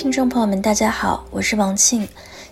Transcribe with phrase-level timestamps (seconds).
[0.00, 2.06] 听众朋友们，大家好，我是王庆。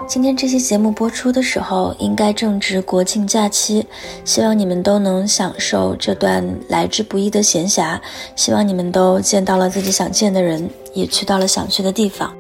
[0.05, 3.87] 今天这期节目播出的时候，应该正值国庆假期，
[4.25, 8.01] 希望你们都能享受这段来之不易的闲暇。
[8.35, 12.35] 希望你们都见到了自己想见的人，也去到了想去的地方。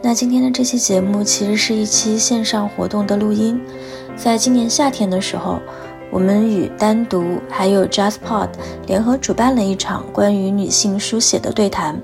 [0.00, 3.60] 那今天的这期节目其实是一期线上活动的录音，
[4.16, 5.58] 在今年夏天的时候，
[6.12, 8.50] 我们与单独还有 JustPod
[8.86, 12.00] 联合主办了一场关于女性书写的对谈。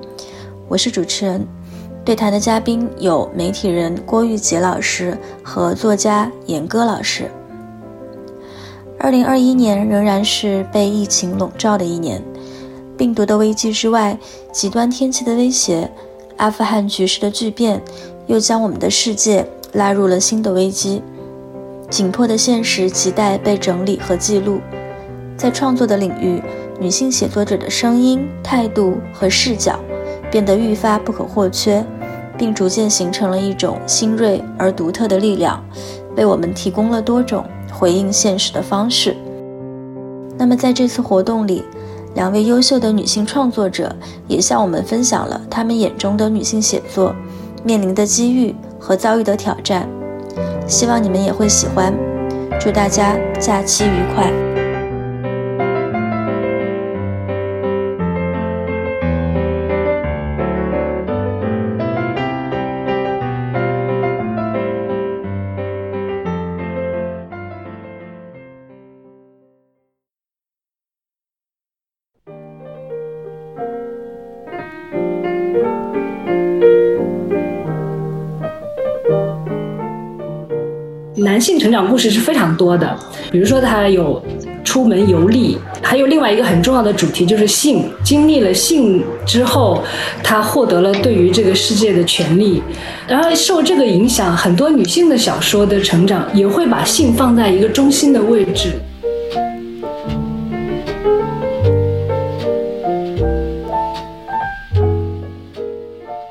[0.66, 1.46] 我是主持人。
[2.02, 7.30] 对谈的嘉宾有媒体人郭玉洁老师和作家严歌老师。
[8.98, 12.22] 二零二一年仍然是被疫情笼罩的一年，
[12.96, 14.18] 病毒的危机之外，
[14.50, 15.90] 极端天气的威胁，
[16.38, 17.82] 阿富汗局势的巨变，
[18.26, 21.02] 又将我们的世界拉入了新的危机。
[21.90, 24.60] 紧迫的现实亟待被整理和记录。
[25.36, 26.42] 在创作的领域，
[26.78, 29.78] 女性写作者的声音、态度和视角。
[30.30, 31.84] 变得愈发不可或缺，
[32.38, 35.62] 并逐渐形成了一种新锐而独特的力量，
[36.16, 39.16] 为我们提供了多种回应现实的方式。
[40.38, 41.64] 那么，在这次活动里，
[42.14, 43.94] 两位优秀的女性创作者
[44.26, 47.14] 也向我们分享了她们眼中的女性写作
[47.62, 49.88] 面临的机遇和遭遇的挑战。
[50.66, 51.92] 希望你们也会喜欢。
[52.60, 54.49] 祝大家假期愉快！
[81.40, 82.96] 性成长故事是非常多的，
[83.30, 84.22] 比如说他有
[84.62, 87.90] 出门游历，还有另外一个很重要的主题就是性。
[88.04, 89.82] 经历了性之后，
[90.22, 92.62] 他获得了对于这个世界的权利。
[93.08, 98.72] 然后受这个影响，很多女性的小说的成长也会把性放在一个中心的位置。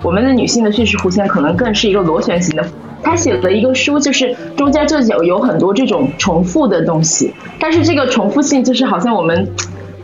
[0.01, 2.65] 我们的女性的叙事弧线可能更是一个螺旋形的。
[3.09, 9.49] 他写了一个书，就是中间就有有很多这种重复的东西，但是这个重复性就是好像我们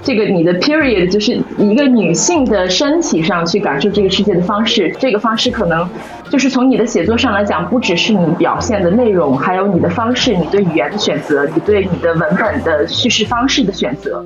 [0.01, 5.87] 这个你的 period 就是一个女性的身体上去感受这个世界的方式，这个方式可能
[6.31, 14.25] 就是从你的写作上来讲，不只是你表现的内容，还有你的方式，你对语言的选择，你对你的文本的叙事方式的选择。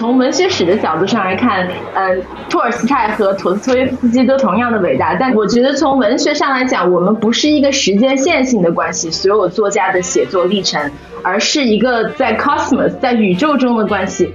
[0.00, 5.14] 从文学史的角度上来看，嗯，托尔斯泰和陀思妥耶夫斯基都同样的伟大。
[5.14, 10.90] 但我觉得从文学上来讲，我们不是一个时间线性的关系，所有作家的写作历程，
[11.22, 14.32] 而是一个在 cosmos 在宇宙中的关系。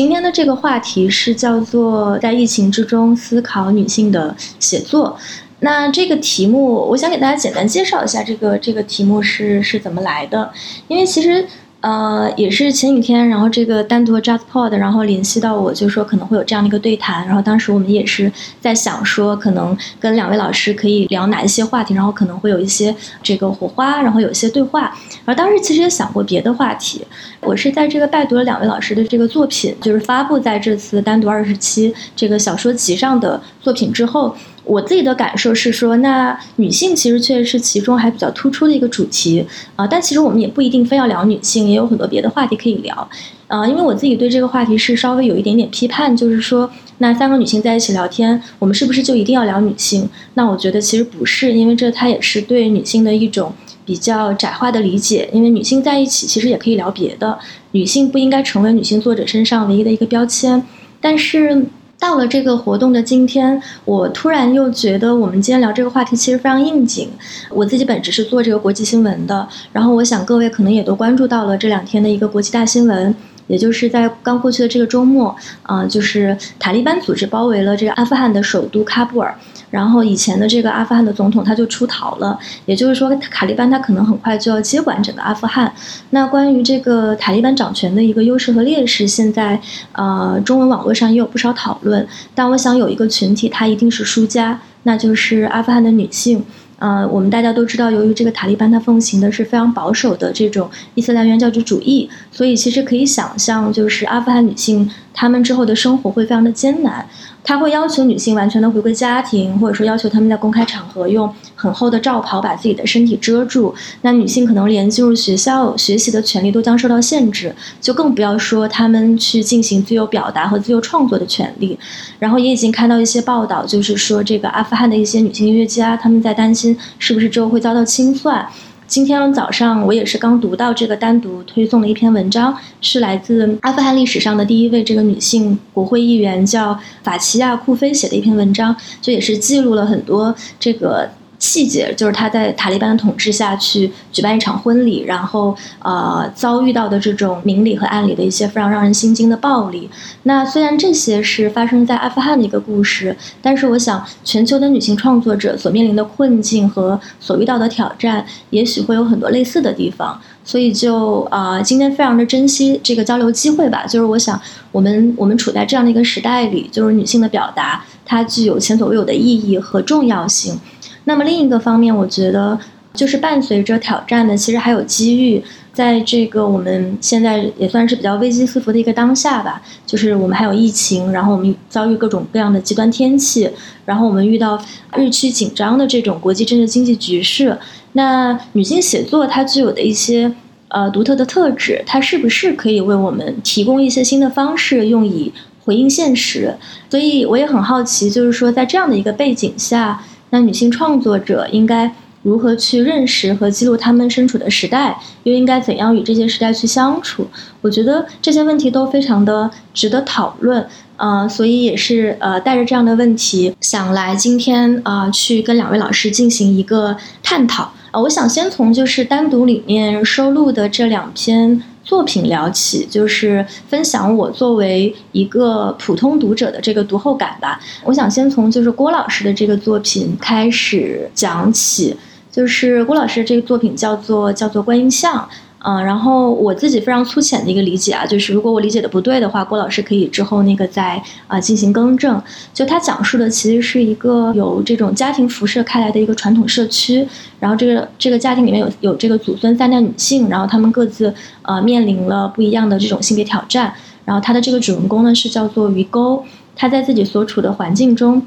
[0.00, 5.18] 今天的这个话题是叫做在疫情之中思考女性的写作。
[5.58, 10.50] 那这个题目，我想给大家简单介绍一下，这个这个题目是是怎么来的。
[10.88, 11.46] 因为其实。
[11.80, 17.26] 呃，也是前几天，然后这个单独和 JustPod，然后联系到我，就说可能会有这样的一个对谈。
[17.26, 18.30] 然后当时我们也是
[18.60, 24.94] 在想说，可能跟两位老师可以聊哪一些话题，然后可能会有一些这个火花，然后有一些对话。
[25.24, 27.02] 然后当时其实也想过别的话题。
[27.40, 34.36] 我是在这个拜读了两位老师的这个作品，就是发布在这次单独二十七这个小说集上的作品之后。
[34.64, 39.44] 我自己的感受是说，那女性其实确实是其中还比较突出的一个主题
[39.74, 43.08] 啊，但其实我们也不一定非要聊女性，也有很多别的话题可以聊
[43.48, 43.66] 啊。
[43.66, 50.08] 因为我自己对这个话题是稍微有一点点批判，就是说，那三个女性在一起聊天，我们是不是就一定要聊女性？
[50.34, 53.52] 那我觉得其实不是，因为这它也是对女性的一种
[53.84, 55.28] 比较窄化的理解。
[55.32, 57.38] 因为女性在一起其实也可以聊别的，
[57.72, 60.62] 女性不应该成为女性作者身上唯一的一个标签，
[61.00, 61.66] 但是。
[62.00, 67.10] 到了这个活动的今天，我突然又觉得我们今天聊这个话题其实非常应景。
[67.50, 73.14] 我自己本职是做这个国际新闻的，然后我想各位可能也都关注到了这两天的一个国际大新闻。
[73.46, 79.36] 也就是在刚过去的这个周末，啊，就是塔利班组织包围了这个阿富汗的首都喀布尔，
[79.70, 85.72] 然后以前的这个阿富汗的总统他就出逃了，也就是说塔利班他可能很快就要接管整个阿富汗。
[86.10, 89.60] 那关于这个塔利班掌权的一个优势和劣势，现在
[89.92, 96.44] 呃中文网络上也有不少讨论，但我想有一个群体他一定是输家，那就是阿富汗的女性。
[96.80, 107.06] 呃，我们大家都知道，由于这个塔利班它奉行的是非常保守的这种伊斯兰原教旨主义，所以其实可以想象，就是阿富汗女性她们之后的生活会非常的艰难。
[107.42, 113.74] 他会要求女性完全的回归家庭，或者说要求他们在公开场合用很厚的罩袍把自己的身体遮住。
[114.02, 121.78] 那女性可能连进入学校学习的权利都将受到限制，就更不要说她们去进行自由表达和自由创作的权利。
[122.18, 128.46] 然后也已经看到一些报道，就是说这个阿富汗的一些女性音乐家，他们在担心是不是之后会遭到清算。
[128.90, 141.08] 今天早上我也是刚读到这个单独推送的一篇文章，是来自阿富汗历史上的第一位这个女性国会议员，叫法奇亚库菲写的一篇文章，就也是记录了很多这个。
[141.40, 149.90] 细节就是他在塔利班的统治下去举办一场婚礼，然后呃遭遇到的这种明里和暗里的一些非常让人心惊的暴力。
[150.24, 160.20] 那虽然这些是发生在阿富汗的一个故事，但是我想全球的女性创作者所面临的困境和所遇到的挑战，也许会有很多类似的地方。
[160.44, 163.86] 所以就啊，今天非常的珍惜这个交流机会吧。
[163.86, 164.38] 就是我想，
[164.72, 170.58] 我们我们处在这样的一个时代里，就是女性的表达，它具有前所未有的意义和重要性。
[171.04, 172.58] 那么另一个方面，我觉得
[172.94, 175.42] 就是伴随着挑战的，其实还有机遇。
[175.72, 183.48] 在这个我们现在也算是比较危机四伏的一个当下吧，就是我们还有疫情，然后我们遭遇各种各样的极端天气，
[183.84, 184.60] 然后我们遇到
[184.96, 187.56] 日趋紧张的这种国际政治经济局势。
[187.92, 190.30] 那女性写作它具有的一些
[190.68, 195.32] 呃独特的特质，它是不是可以为我们提供一些新的方式，用以
[195.64, 196.56] 回应现实？
[196.90, 200.02] 所以我也很好奇，就是说在这样的一个背景下。
[200.30, 201.92] 那女性创作者应该
[202.22, 207.26] 如何去认识和记录她们身处的时代，又应该怎样与这些时代去相处？
[207.62, 210.66] 我觉得这些问题都非常的值得讨论，
[210.96, 218.00] 呃，所以也是呃带着这样的问题，想来今天啊去跟两位老师进行一个探讨啊。
[218.02, 221.62] 我想先从就是单独里面收录的这两篇。
[221.82, 227.60] 作品聊起，就是分享我作为一个普通读者的这个读后感吧。
[227.84, 231.96] 我想先从就是郭老师的这个作品开始讲起，
[232.30, 235.28] 就是郭老师这个作品叫做叫做观音像。
[235.62, 242.22] 嗯，然后我自己非常粗浅的一个理解啊，就是如果我理解的不对的话，郭老师可以之后那个再啊进行更正。
[242.54, 247.06] 就他讲述的其实是一个有这种家庭辐射开来的一个传统社区，
[247.38, 253.74] 然后这个这个家庭里面有有这个祖孙三代女性，然后他们各自呃面临了不一样的这种性别挑战。
[254.06, 256.24] 然后他的这个主人公呢是叫做鱼钩，
[256.56, 258.22] 他在自己所处的环境中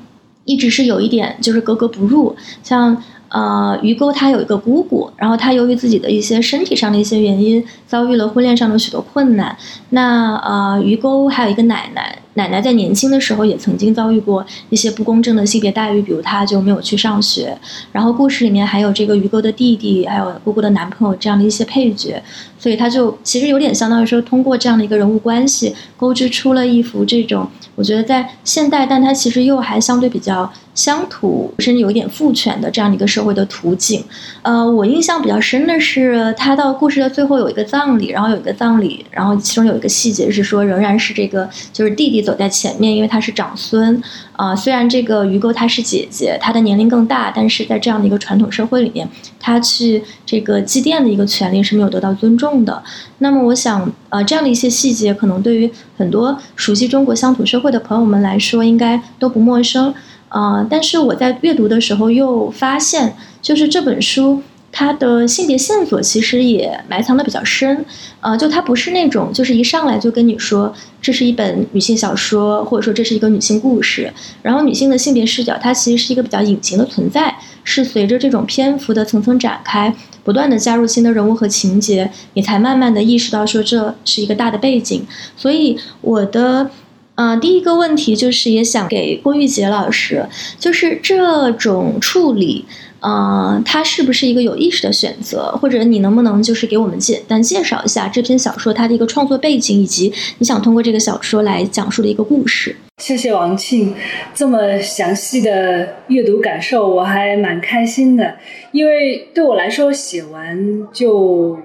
[0.46, 3.02] 一直是有一点就是格格不入，像。
[3.34, 7.64] 呃，鱼钩它有一个姑姑，然后它由于自己的一些身体上的一些原因，
[7.94, 9.56] 遭遇了婚恋上的许多困难。
[9.92, 12.18] 那呃，鱼钩还有一个奶奶。
[12.36, 17.56] 奶奶在年轻的时候也曾经遭遇过一些不公正的性别待遇，比如她就没有去上学。
[17.92, 22.20] 然后故事里面还有这个鱼钩的弟弟，还有姑姑的男朋友这样的一些配角，
[22.58, 34.04] 所以他就其实有点相当于说通过这样的一个人物关系，勾织出了一幅这种我觉得在现代，但它其实又还相对比较乡土，甚至有一点父权的这样的一个社会的图景。
[34.42, 42.24] 呃，我印象比较深的是，他到故事的最后有一个葬葬礼，然后有一个葬礼，然后其中有一个细节是说，仍然是这个就是弟弟。
[42.24, 44.02] 走在前面，因为他是长孙，
[44.32, 49.06] 啊，虽然这个鱼钩她是姐姐，她的年龄更大，但是在这样的一个传统社会里面，
[49.42, 52.82] 她去这个祭奠的一个权利是没有得到尊重的。
[53.18, 59.94] 那么，我想，呃，这样的一些细节，可能对于很多熟悉中国乡土社会的朋友们来说，应该都不陌生，
[60.30, 64.42] 啊，但是我在阅读的时候又发现，就是这本书。
[64.76, 67.86] 它的性别线索其实也埋藏的比较深，
[68.22, 74.12] 呃，就它不是那种就是一上来就跟你说这是一本女性小说，或者说这是一个女性故事，
[74.42, 85.06] 然后女性的性别视角它其实是一个比较隐形的存在，是随着这种篇幅的层层展开，不断的加入新的人物和情节，你才慢慢的意识到说这是一个大的背景。
[85.38, 86.72] 所以我的，
[87.14, 90.28] 呃，第一个问题就是也想给郭玉洁老师，
[90.58, 92.66] 就是这种处理。
[93.04, 95.52] 呃，它是不是一个有意识的选择？
[95.62, 102.74] 或者你能不能就是给我们简单介绍一下这篇小说它的一个创作背景，以及你想通过这个小说来讲述的一个故事？
[103.00, 103.94] 谢谢王庆
[104.34, 108.38] 这么详细的阅读感受，我还蛮开心的，
[108.72, 111.60] 因为对我来说写完就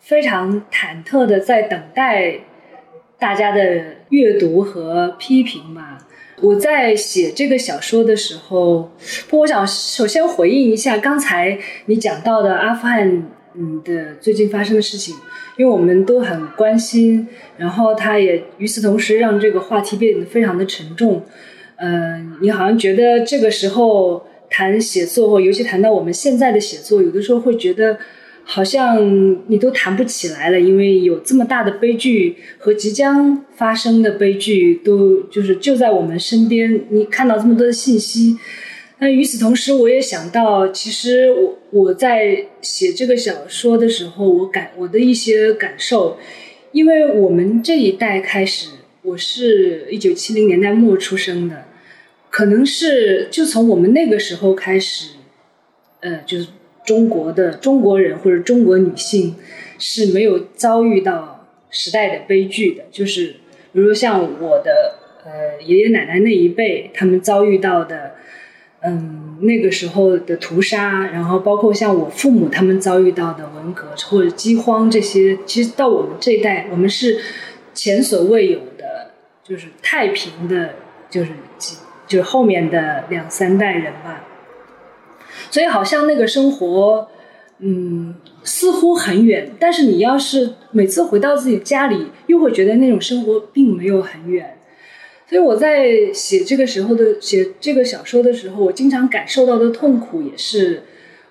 [0.00, 2.40] 非常忐忑的在等待
[3.20, 3.60] 大家的
[4.08, 5.98] 阅读和批评嘛。
[6.42, 8.90] 我在写这个小说的时候，
[9.28, 15.14] 不，我想首先回应一下刚才你讲到的阿富汗，嗯的最近发生的事情，
[15.56, 17.26] 因为我们都很关心，
[17.56, 21.22] 然后他也与此同时让这个话题变得非常的沉重，
[21.76, 27.98] 嗯，你好像觉得这个时候谈写作，或尤其谈到我们现在的写作，有的时候会觉得
[28.48, 36.86] 好像你都谈不起来了，因为有这么大的悲剧和即将发生的悲剧，都就是就在我们身边。
[36.90, 38.38] 你看到这么多的信息，
[39.00, 46.16] 那与此同时，我也想到，其实我我在写这个小说的时候，我感我的一些感受，
[46.70, 48.68] 因为我们这一代开始，
[49.02, 51.64] 我是一九七零年代末出生的。
[52.30, 55.14] 可能是就从我们那个时候开始，
[56.00, 56.46] 呃，就是
[56.86, 59.34] 中国的中国人或者中国女性
[59.78, 62.84] 是没有遭遇到时代的悲剧的。
[62.90, 63.34] 就是
[63.72, 68.12] 比如像我的呃爷爷奶奶那一辈，他们遭遇到的，
[68.80, 77.18] 嗯，那个时候的屠杀，然后包括像我父母他们遭遇到的文革或者饥荒这些，其实到我们这一代，我们是
[77.74, 79.10] 前所未有的，
[79.44, 80.76] 就是太平的，
[81.10, 81.30] 就是。
[82.08, 84.24] 就是后面的两三代人吧，
[85.50, 87.08] 所以好像那个生活，
[87.58, 88.14] 嗯，
[88.44, 89.52] 似乎很远。
[89.58, 94.58] 但是你要是每次回到自己家里，又会觉得那种生活并没有很远。
[95.28, 100.84] 所以我在写这个时候的写这个小说的时候，我经常感受到的痛苦也是，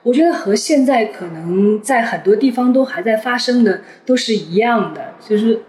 [0.03, 5.61] 我觉得和现在可能在很多地方都还在发生的都是一样的，就是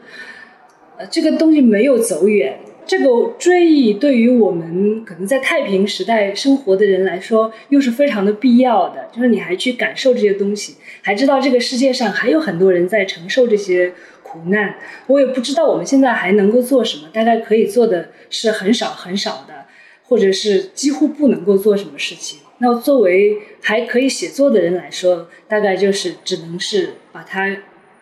[0.99, 2.59] 呃，这个东西没有走远。
[2.87, 9.09] 这个追忆对于我们可能在太平时代生活的人来说，又是非常的必要的。
[9.13, 14.77] 就是你还去感受这些东西，还知道这个世界上还有很多人在承受这些苦难。
[15.09, 19.67] 我也不知道我们现在还能够做什么，大概可以做的是很少很少的，
[20.05, 22.39] 或者是几乎不能够做什么事情。
[22.59, 27.57] 那作为还可以写作的人来说，大概就是只能是把它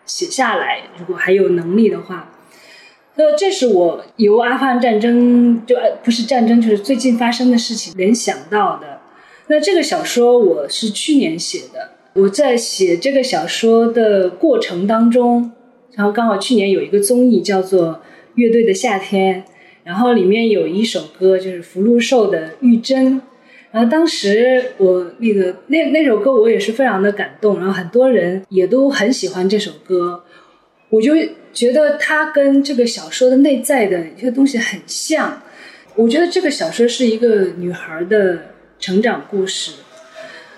[0.05, 0.83] 写下来。
[0.99, 2.31] 如果还有能力的话。
[3.17, 8.99] 那这是我由阿富汗战争就不是战争，就是最近发生的事情联想到的。
[9.47, 15.51] 那这个小说我是去年写的，我在写这个小说的过程当中，
[15.93, 17.87] 然后刚好去年有一个综艺叫做
[18.35, 19.43] 《乐队的夏天》，
[19.83, 23.13] 然后里面有一首歌就是福禄寿的《玉珍》，
[23.71, 30.23] 然后当时我那个那那首歌我也是非常的感动，然后很多人也都很喜欢这首歌，
[30.89, 31.13] 我就。
[31.55, 35.41] 觉得它跟这个小说的内在的一些东西很像，
[35.95, 38.37] 我觉得这个小说是一个女孩的
[38.77, 39.71] 成长故事，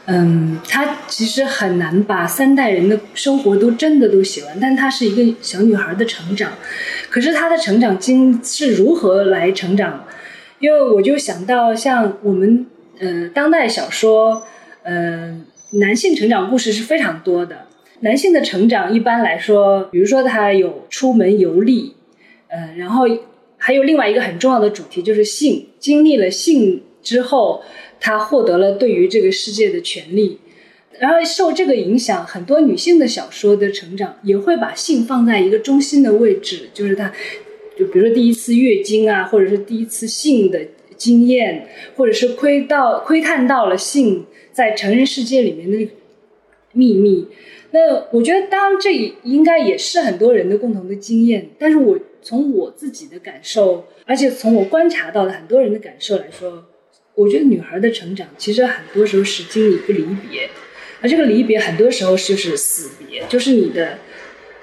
[0.05, 6.51] 嗯，它其实很难把三代人的生活都真的都写完，但它是一个小女孩的成长，
[7.11, 10.03] 可是她的成长经是如何来成长？
[10.57, 12.65] 因为我就想到像我们
[12.97, 14.47] 呃当代小说，
[14.81, 15.39] 呃
[15.73, 17.66] 男性成长故事是非常多的。
[18.01, 21.93] 男性的成长一般来说，比如说他有出门游历，
[22.47, 23.05] 呃，然后
[23.57, 25.67] 还有另外一个很重要的主题就是性。
[25.79, 27.63] 经历了性之后，
[27.99, 30.39] 他获得了对于这个世界的权利。
[30.99, 37.11] 然后受这个影响，很多女性的小说的成长也会把性放在一个中心的位置，就是她，
[37.77, 40.59] 就比如说第一次月经啊，或者是第一次性的
[40.95, 45.91] 经验，或者是窥到窥探到了性在成人世界里面的
[46.73, 47.27] 秘密。
[47.71, 48.93] 那我觉得，当然这
[49.23, 51.49] 应该也是很多人的共同的经验。
[51.59, 56.65] 但是我从我自己的感受，而且从我观察到的很多人的感受来说，
[57.15, 60.49] 我觉得女孩的成长其实很多时候是经历一个离别，
[61.01, 63.99] 而这个离别很多时候就是死别，就是你的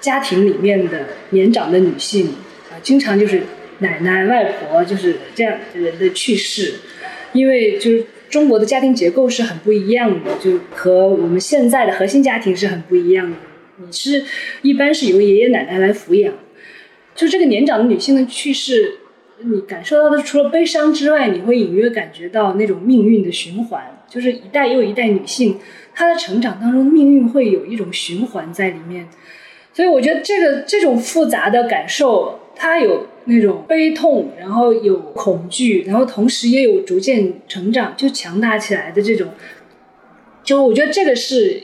[0.00, 2.28] 家庭里面的年长的女性
[2.70, 3.42] 啊，经常就是
[3.80, 6.74] 奶奶、外婆就是这样的人的去世，
[7.32, 8.06] 因为就是。
[8.34, 13.36] 中国的家庭结构是很不一样的，就和我们现在的核心家庭是很不一样的。
[13.76, 14.24] 你是
[14.62, 16.34] 一般是由爷爷奶奶来抚养，
[17.14, 18.98] 就这个年长的女性的去世，
[19.38, 25.60] 你感受到的除了悲伤之外，你会隐约感觉到那种命运的循环，就是一代又一代女性
[25.94, 29.06] 她的成长当中，命运会有一种循环在里面。
[29.72, 33.06] 所以我觉得这个这种复杂的感受，他有。
[33.26, 39.28] 那种悲痛，然后有恐惧，然后同时也有逐渐成长，就强大起来的这种。
[40.42, 41.62] 就我觉得这个是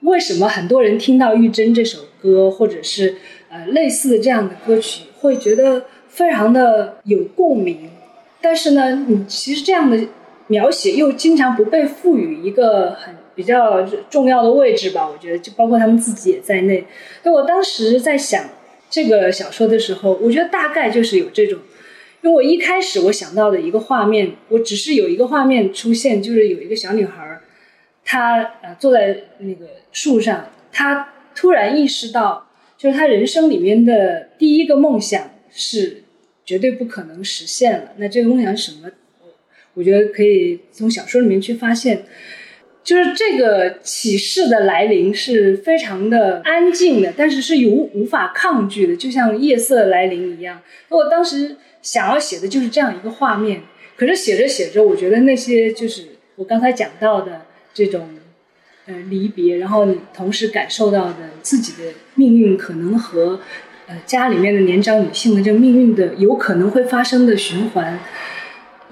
[0.00, 3.14] 为什么很多人听到《玉珍》这首歌，或者是
[3.48, 7.88] 呃类似的这样的歌曲，会觉得非常的有共鸣。
[8.40, 9.96] 但是呢，你其实这样的
[10.48, 15.08] 描写又经常不被赋予一个很比较重要的位置吧？
[15.08, 16.84] 我觉得，就包括他们自己也在内。
[17.22, 18.44] 那我当时在想。
[18.90, 21.58] 这个小说的时候，我觉得大概就是有这种，
[22.22, 27.40] 因为我一开始我想到的一个画面，我只是有一个画面出现，就是有一个小女孩，
[28.04, 36.04] 她呃坐在那个树上，她突然意识到，就是她人生里面的第一个梦想是
[36.44, 37.92] 绝对不可能实现了。
[37.98, 38.90] 那这个梦想是什么？
[39.20, 39.28] 我
[39.74, 42.04] 我觉得可以从小说里面去发现。
[42.88, 50.62] 就是这个启示的来临是非常的安静的，但是是无无法抗拒的，就像夜色来临一样。
[50.88, 53.60] 我当时想要写的就是这样一个画面，
[53.94, 57.42] 可是写着写着，我觉得那些就是我刚才讲到的
[57.74, 58.08] 这种，
[58.86, 63.38] 呃，离别，然后你同时感受到的自己的命运可能和，
[63.86, 68.00] 呃，家里面的年长女性的这个命运的有可能会发生的循环，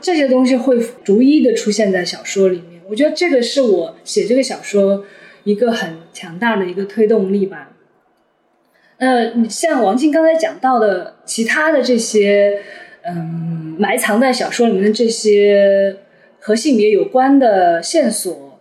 [0.03, 2.76] 这些东西会逐一的出现在小说里面。
[2.89, 5.05] 我觉得这个是我写这个小说
[5.45, 7.73] 一个很强大的一个推动力吧。
[8.99, 12.61] 呃，像王静刚才讲到的其他的这些，
[13.03, 15.97] 嗯，埋藏在小说里面的这些
[16.41, 18.59] 和性别有关的线索，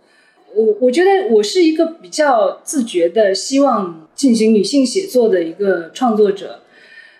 [0.54, 6.62] 我我觉得我是一个比较自觉的希望进行女性写作的一个创作者。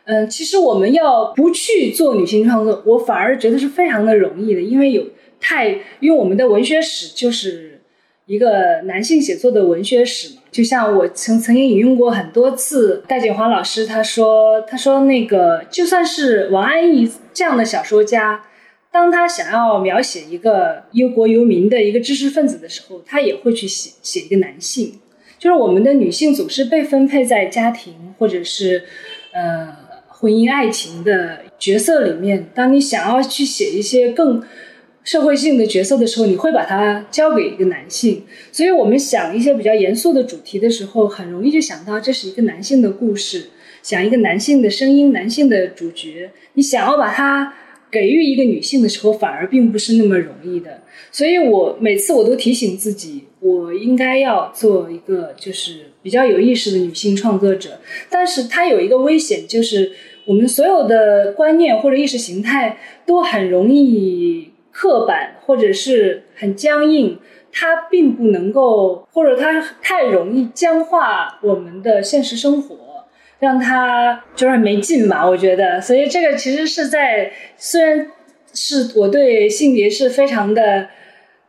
[0.06, 5.04] 嗯，其实我们要不去做女性创作，我反而觉得是非常的容易的，因为有。
[5.40, 7.82] 太，因为我们的文学史就是
[8.26, 18.44] 一个男性写作的文学史嘛，就像我曾曾经引用过很多次戴锦华老师，他说，他说那个就算是王安忆这样的小说家，
[18.92, 25.00] 当他想要描写一个忧国忧民的一个知识分子的时候，他也会去写写一个男性，
[25.38, 28.86] 就是我们的女性总是被分配在家庭或者是
[29.34, 29.76] 呃
[30.08, 34.42] 婚姻爱情的角色里面，当你想要去写一些更。
[35.06, 43.52] 社会性的角色的时候，你会把它交给一个男性，所以我们想一些比较严肃的主题的时候，很容易就想到这是一个男性的故事，
[43.84, 46.32] 想一个男性的声音、男性的主角。
[46.56, 47.54] 你想要把它
[47.92, 50.82] 给予一个女性的时候，反而并不是那么容易的。
[51.12, 57.80] 所以我每次我都提醒自己，我应该要做一个就是比较有意识的女性创作者。
[58.10, 59.92] 但是它有一个危险，就是
[60.26, 64.50] 我们所有的观念或者意识形态都很容易。
[64.78, 67.18] 刻板或者是很僵硬，
[67.50, 72.76] 它并不能够，或者它太容易僵化我们的现实生活，
[73.40, 75.26] 让它就是没劲嘛。
[75.26, 78.12] 我觉得，所以这个其实是在，虽然
[78.54, 80.90] 是我对性别是非常的，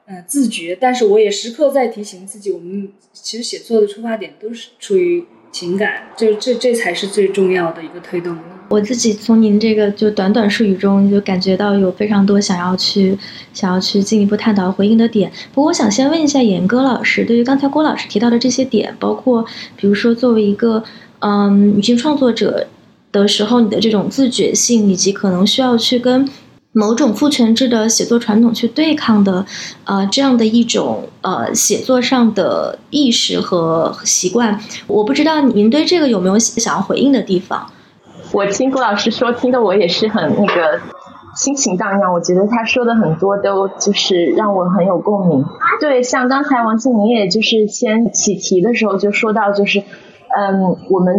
[0.06, 5.26] 呃，自觉，但是我也时刻在提醒自己，我们其实写作的出发点都是出于。
[5.52, 8.36] 情感，这这这才是最重要的一个推动。
[8.68, 13.16] 我自己从您这个就短短术语中就感觉到有非常多想要去
[13.54, 15.30] 想要去进一步探讨回应的点。
[15.54, 19.44] 不过我想先问一下严歌老师，对于刚才郭老师提到的这些点，包括
[19.76, 20.82] 比如说作为一个
[21.20, 22.66] 嗯女性创作者
[23.12, 26.28] 的时候，你的这种自觉性，以及可能需要去跟。
[26.78, 29.46] 某种父权制的写作传统去对抗的，
[29.84, 37.66] 呃，这样的一种呃写作上的意识和习惯，我不知道您对这个有没有想要回应的地方。
[38.30, 40.78] 我听郭老师说，听得我也是很那个
[41.34, 42.12] 心情荡漾。
[42.12, 45.42] 我觉得他说的很多都就是让我很有共鸣。
[45.80, 49.82] 对，像刚才王静，你也就是先起题的时候就说到，就是
[50.34, 51.18] 嗯，我们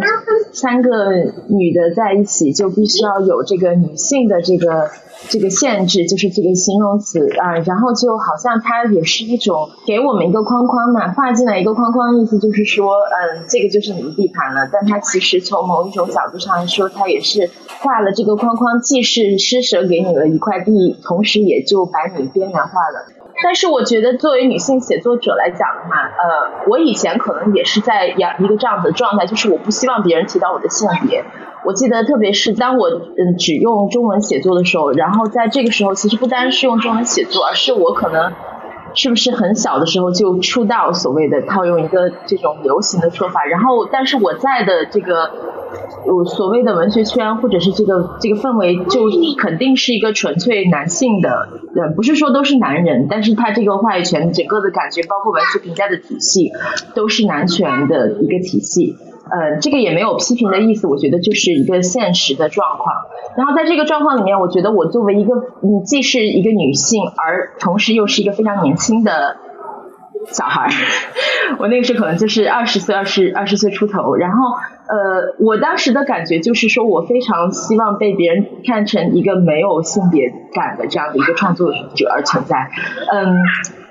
[0.52, 1.12] 三个
[1.48, 4.90] 女的在一起就必须要有这个女性的这个。
[5.30, 14.70] 这个限制就是这个形容词啊，然后就好像它也是一种给我们一个框框嘛，画进来一个框框，意思就是说，嗯，这个就是你的地盘了。
[14.72, 23.17] 但它其实从某一种角度上来说，它也是画了这个框框，既是施舍给你了一块地，同时也就把你边缘化了。
[23.44, 31.24] 但是我觉得作为女性写作者来讲的话，呃，我以前可能也是在养一个这样子的状态，就是我不希望别人提到我的性别。
[31.64, 38.34] 我记得特别是当我嗯只用中文写作的时候，然后在这个时候，其实不单是用中文写作，而是我可能
[38.94, 43.46] 是不是很小的时候就出道，所谓的套用一个这种流行的说法。
[43.46, 45.32] 然后，但是我在的这个
[46.06, 49.02] 我所谓的文学圈或者是这个这个氛围，就
[49.38, 56.52] 肯定是一个纯粹男性的，呃，不是说都是男人，但是他这个话语权整个的感觉，包括文学评价的体系，
[56.96, 58.98] 都是男权的一个体系。
[59.30, 62.96] 呃，这个也没有批评的意思，我觉得就是一个现实的状况。
[63.38, 69.38] 然后在这个状况里面，我觉得我作为一个，你既是一个女性，而同时又是一个非常年轻的
[70.28, 70.70] 小孩儿，
[71.60, 74.16] 我那个时候可能就是二十岁、二十二十岁出头。
[74.16, 74.38] 然后，
[74.88, 82.70] 呃，我当时的感觉就是说，我非常希望被别人看成一个没有性别感的这样的一个创作者而存在。
[83.14, 83.38] 嗯，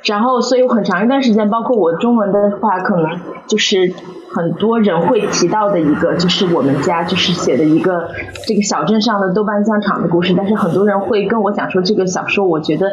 [0.06, 3.92] 然后，所以很长一段时间，包括我中文的话，可能就是。
[4.28, 8.10] 很多人会提到的一个，就是我们家就是写的一个
[8.46, 12.86] 这个小镇上的豆瓣酱厂的故事，但是很多人会跟我讲说，这个小说我觉得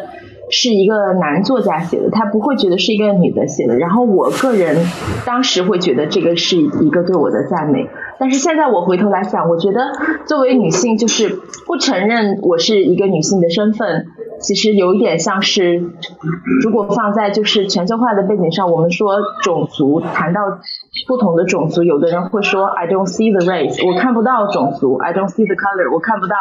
[0.49, 3.76] 是一个男作家写的，他不会觉得是一个女的写的。
[3.78, 4.86] 然后我个人
[5.26, 9.91] 当时会觉得这个是一个对我的赞美，但是现在我回头来想，我觉得
[10.26, 14.06] 作为女性，就是不承认我是一个女性的身份。
[14.39, 15.78] 其实有一点像是，
[16.63, 20.41] 如果放在就是全球化的背景上，我们说种族，谈到
[21.08, 26.36] 不同的种族，有的人会说 I don't see the race，我看不到种族，I don't see the color，我看不到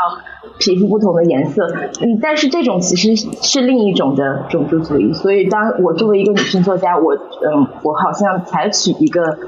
[0.58, 1.66] 皮肤不同的颜色。
[2.00, 5.12] 嗯，但是这种其实是另一种的种族主义。
[5.12, 9.38] 所以，当我作为一个女性作家，我嗯，我好像采取一个。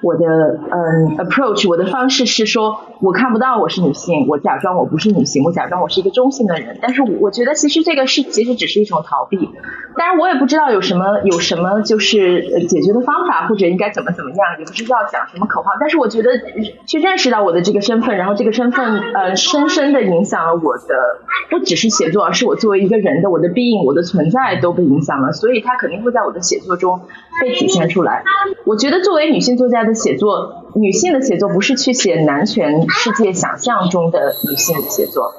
[0.00, 0.24] 我的
[0.70, 6.78] 嗯，approach 我的方式是说，我看不到我是女性，我假装我不是女性，我假装我是一个中性的人。
[6.80, 9.50] 但是我觉得其实这个是其实只是一种逃避。
[9.98, 15.72] 当然我也不知道有什么有什么就是解决的方法，或者应该怎么怎么样，也不知道讲什么口号。
[15.78, 16.30] 但是我觉得
[16.86, 25.32] 去认识到我的这个身份，然后这个身份呃深深的影响了我的不只是写作，而是我作为一个人的我的 being 我的存在都被影响了。
[25.32, 27.02] 所以它肯定会在我的写作中
[27.42, 28.22] 被体现出来。
[28.64, 29.98] 我觉得作为女性作家的。
[29.98, 35.34] 写作，女性的写作不是去写男权世界想象中的女性的写作，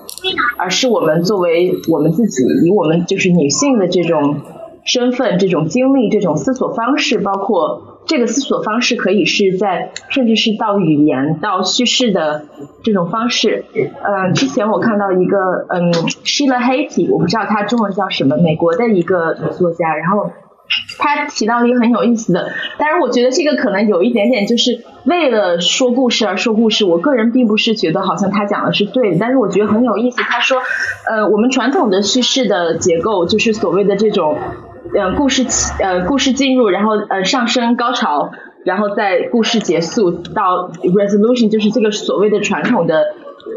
[0.58, 4.42] 而是我们作为我们自己，以我们就是女性的这种
[4.86, 12.46] 身份、这种经历、这种思索方式，包括这个思索方式可以是在，甚至是到语言、到叙事的
[12.84, 13.66] 这种方式。
[13.76, 15.38] 嗯，之前我看到一个
[15.70, 20.32] 嗯，Sheila Heti，我不知道她中文叫什么，美国的一个作家，然后。
[21.00, 26.86] 他提到一个很有意思的，但是我觉得这个可能有一点点就是为了说故事而说故事。
[26.86, 30.18] 我个人并不是觉得好像他讲的是对的，但是我觉得很有意思。
[30.22, 30.60] 他说，
[31.10, 34.38] 呃，我们传统的叙事的结构就是所谓的这种，
[34.98, 38.32] 呃，故事起呃故事进入，然后呃上升高潮，
[38.66, 43.06] 然后在故事结束到 resolution，就是这个所谓的传统的。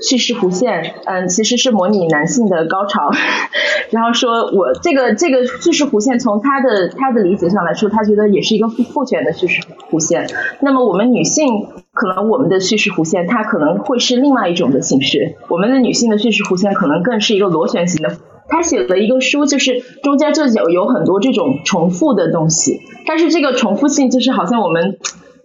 [0.00, 3.10] 叙事弧线，嗯，其实是模拟男性的高潮。
[3.90, 10.26] 然后说我这个这个叙事弧线，从他的他的理解上来说，他觉得也是一个父父权的叙事弧线。
[10.60, 15.36] 那么我们女性，可能我们的叙事弧线，它可能会是另外一种的形式。
[15.48, 18.16] 我们的女性的叙事弧线，可能更是一个螺旋形的。
[18.52, 24.98] 他写了一个书，就是中间就有有很多这种重复的东西，但是这个重复性，就是好像我们。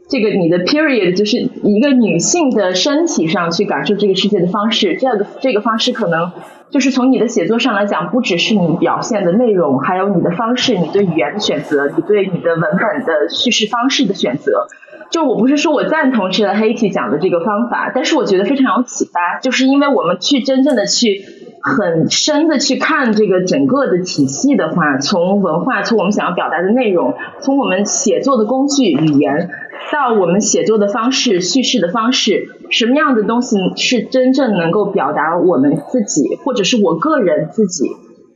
[0.10, 6.32] 这个你的 period 就是一个女性的身体上去感受这个世界的方式，这样的这个方式可能
[6.70, 14.68] 就是从你的写作上来讲，不只是你表现的内容，还有你的方式，你对语言的选择，你对你的文本的叙事方式的选择。
[15.12, 21.22] 就我不是说我赞同这个黑 y 讲的这个方法，但是我觉得非常有启发，就是因为我们去真正的去
[21.68, 29.50] 很深的去看这个整个的体系的话，从文化，从我们想要表达的内容，从我们写作的工具语言。
[29.90, 37.86] 到我们写作的方式、叙事的方式，什么样的东西是真正能够表达我们自己，或者是我个人自己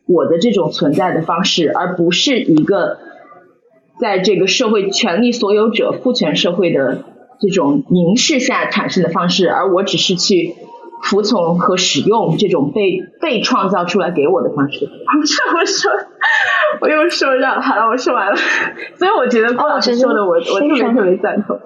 [0.07, 2.99] 我的这种存在的方式，而不是一个
[3.99, 7.03] 在这个社会权力所有者、父权社会的
[7.41, 10.55] 这种凝视下产生的方式，而我只是去。
[11.03, 14.79] 服从和使用这种被被创造出来给我的方式，
[15.25, 15.91] 这么说，
[16.81, 18.35] 我又说了，好了，我说完了。
[18.97, 21.59] 所以我觉得郭老师说的，我我特别特别赞同。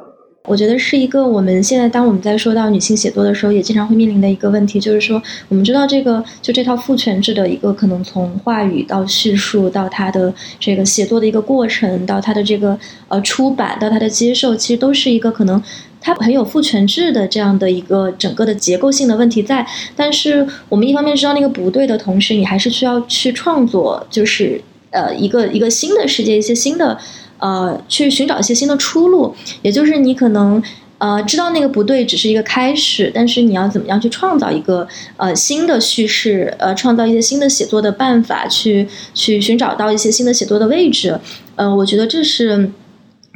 [0.48, 5.19] 我觉得是一个我们现在当我们在说到女性写作的时候，也经常会面临的一个问题，就是说，
[5.50, 15.62] 我们知道这个就这套父权制的一个可能从话语到叙述到它的这个写作的一个过程，到它的这个呃出版到它的接受，其实都是一个可能。
[16.06, 19.65] 它很有父权制的这样的一个整个的结构性的问题在，
[19.96, 26.96] 但是我们一方面知道那个不对的同时，你还是需要去创作，就是呃一个一个新的世界，一些新的
[27.39, 29.36] 呃去寻找一些新的出路。
[29.63, 30.62] 也就是你可能
[31.00, 34.88] 呃知道那个不对只是一个开始，但是你要怎么样去创造一个
[35.18, 41.20] 呃新的叙事，呃创造一些新的写作的办法，去去寻找到一些新的写作的位置。
[41.56, 42.70] 呃，我觉得这是。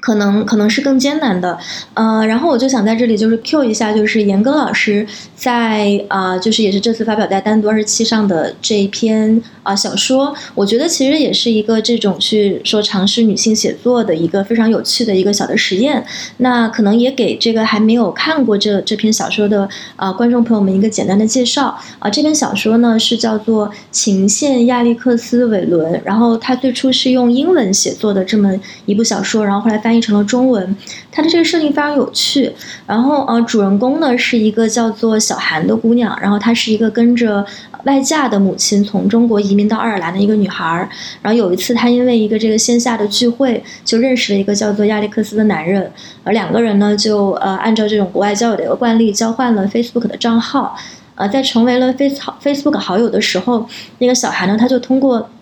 [0.01, 1.57] 可能可能是更艰难的，
[1.93, 16.05] 呃，然后我就想在这里就是 Q 一下，就是严歌老师在啊，就是也是这次发表在单独二十七上的这一篇啊小说，我觉得其实也是一个这种去说尝试女性写作的一个非常有趣的一个小的实验。
[16.37, 28.53] 那可能也给这个还没有看过这这篇小说的啊观众朋友们一个简单的介绍啊，这篇小说呢是叫做《情陷亚历克斯韦伦》，然后它最初是用英文写作的这么
[28.85, 29.88] 一部小说，然后后来翻。
[29.89, 30.75] 翻译成了中文，
[31.11, 32.53] 它的这个设定非常有趣。
[32.85, 37.43] 然后，呃，主人公呢是一个叫做小韩的姑娘，然后她是一个跟着
[37.85, 40.87] 外嫁的母亲从中国移民到爱尔兰的一个女孩。
[41.23, 45.91] 然后有一次，她因为一个这个线下的聚会，就认识了一个叫做亚历克斯的男人，
[46.23, 50.77] 而两个人呢就呃按照这种国外交友的一个惯例，交换了 Facebook 的账号。
[51.15, 55.27] 呃，在成为了 Face Facebook 好友的时候，那个小韩呢，他就通过。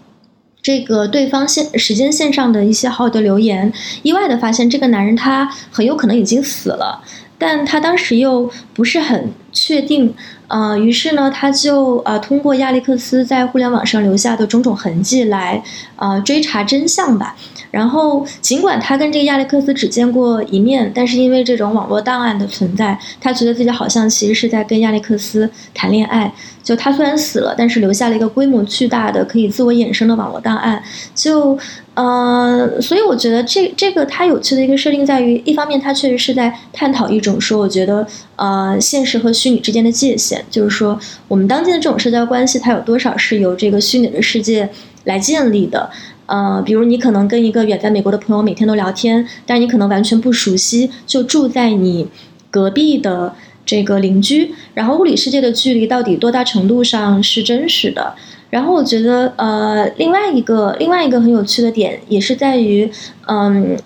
[0.67, 3.71] 这个对方线时间线上的一些好友的留言，
[4.03, 7.01] 意外的发现这个男人他很有可能已经死了。
[7.37, 10.13] 但他当时又不是很确定，
[10.47, 15.63] 呃，于是呢，他就呃通过亚历克斯在互联网上留下的种种痕迹来
[15.95, 17.35] 呃追查真相吧。
[17.69, 26.31] 然后，尽管他跟这个亚历克斯只见过一面，但是因为这种网络档案的存在，他觉得自己好像其实是在跟亚历克斯谈恋爱。
[26.63, 30.81] 就他虽然死了，但是留下了一个规模巨大的可以自我衍生的网络档案。
[31.13, 31.57] 就，
[31.97, 38.05] 呃，所以我觉得这这个它有趣的一个设定在于，一方面它确实是在探讨一种说，我觉得
[38.35, 44.69] 呃现实和虚拟之间的界限，就是说我们当今的这种社交关系，它有多少是由这个虚拟的世界
[45.05, 45.89] 来建立的。
[46.27, 52.07] 呃，比如你可能跟一个远在美国的朋友每天都聊天，但你可能完全不熟悉，就住在你
[52.51, 53.33] 隔壁的。
[53.67, 58.15] 这个邻居，然后物理世界的距离到底多大程度上是真实的？
[58.49, 62.91] 然后我觉得，呃，另外一个另外一个很有趣的点也是在于，
[63.27, 63.77] 嗯，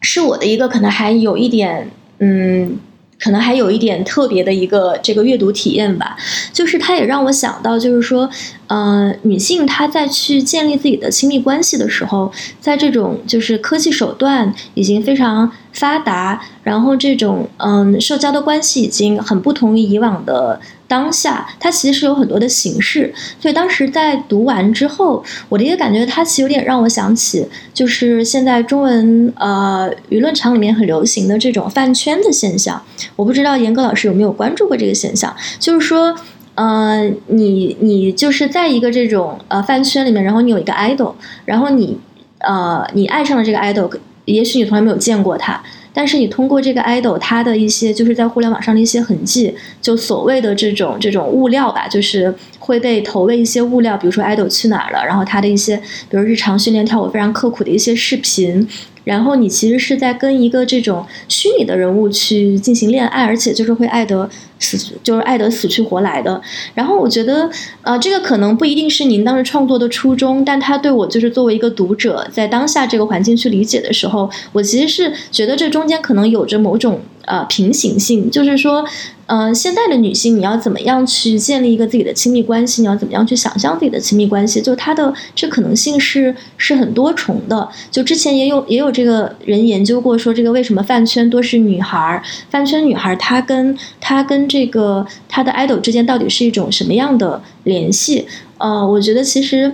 [0.00, 2.78] 是我的一个可能还有一点，嗯。
[3.24, 6.16] 可能还有一点特别的一个这个阅读体验吧，
[6.52, 8.28] 就是它也让我想到，就是说，
[8.72, 20.58] 呃，女性她在去建立自己的亲密关系的时候，在这种就是科技手段已经非常发达，然后这种嗯社交的关系已经很不同于以往的。
[20.88, 32.82] 当下，它其实有很多的形式，所以当时在读完之后，我的一个感觉，它其实有点让我想起，就是现在中文呃舆论场里面很流行的这种饭圈的现象。
[33.16, 36.14] 我不知道严格老师有没有关注过这个现象，就是说，
[36.54, 41.98] 呃，你你就是在一个这种呃饭圈里面，然后你有一个 idol，然后你
[42.40, 43.90] 呃你爱上了这个 idol，
[44.26, 45.62] 也许你从来没有见过他。
[45.94, 55.76] 但是你通过这个 idol，他的一些就是在互联网上的一些痕迹，就所谓的这种这种物料吧，就是会被投喂一些物料，比如说 idol 去哪儿了，然后他的一些，
[56.08, 58.66] 比如日常训练跳舞非常刻苦的一些视频。
[59.04, 66.40] 然后你其实是在跟一个这种虚拟的人物去进行恋爱，而且就是会爱得死，就是爱得死去活来的。
[66.74, 67.50] 然后我觉得，
[67.82, 77.00] 呃，这个可能不一定是您当时创作的初衷，但他对我就是作为一个读者，在当下这个环境去理解的时候，我其实是觉得这中间可能有着某种。
[77.24, 78.84] 呃，平行性就是说，
[79.32, 82.82] 呃，现在的女性，你要怎么样去建立一个自己的亲密关系？
[82.82, 84.60] 你要怎么样去想象自己的亲密关系？
[84.60, 87.66] 就它的这可能性是是很多重的。
[87.90, 92.22] 就之前也有也有这个人研究过，说这个为什么饭圈多是女孩儿？
[92.50, 98.26] 饭圈女孩儿她跟她跟这个她的 idol 之间到底是一种什么样的联系？
[98.58, 99.72] 呃，我觉得其实。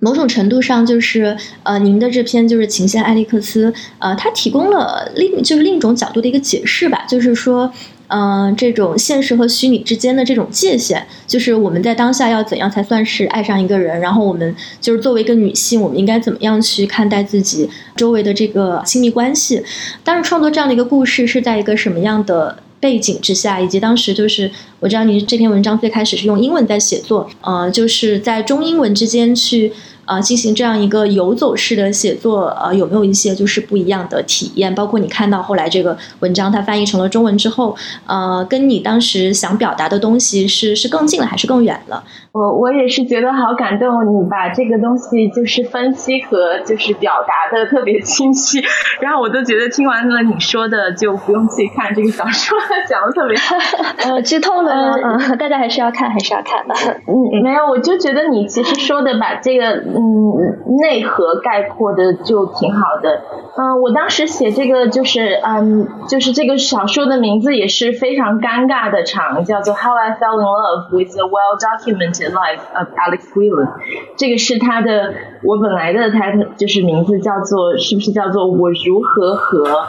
[0.00, 7.72] 某种程度上，就是呃，您的这篇就是《情线艾利克斯》，呃，它提供了另就是另一种角度的一个解释吧，就是说，
[8.08, 19.62] 嗯，这种现实和虚拟之间的这种界限，就是我们在当下要怎样才算是爱上一个人，然后我们就是作为一个女性，我们应该怎么样去看待自己周围的这个亲密关系？
[20.04, 24.50] 当时创作这样的一个故事是在一个什么样的背景之下，以及当时就是
[24.84, 29.72] 我知道你这篇文章最开始是用英文在写作，呃，就是在中英文之间去。
[30.06, 34.74] 呃，进行这样一个游走式的写作，呃，有没有一些就是不一样的体验？
[34.74, 42.04] 包括你看到后来这个文章它翻译成了中文之后，呃，跟你当时想表达的东西是是更近了还是更远了？
[42.32, 48.62] 我我也是觉得好感动，你把这个东西就是分析和就是表达的特别清晰，
[49.00, 53.38] 然后我都觉得听完了你说的就不用去看这个小说，讲的特别
[54.06, 56.74] 呃剧透了嗯嗯，大家还是要看还是要看的。
[57.06, 59.64] 嗯，没有，我就觉得你其实说的把这个。
[59.74, 63.22] 嗯，内核概括的就挺好的。
[63.56, 73.66] 嗯，我当时写这个就是，嗯，就是这个小说的名字也是非常尴尬的长，叫做《How I Fell in Love with the Well-Documented Life of Alex Whelan》。
[74.16, 79.86] 这个是他的，我本来的他就是名字叫做，是不是叫做我如何和？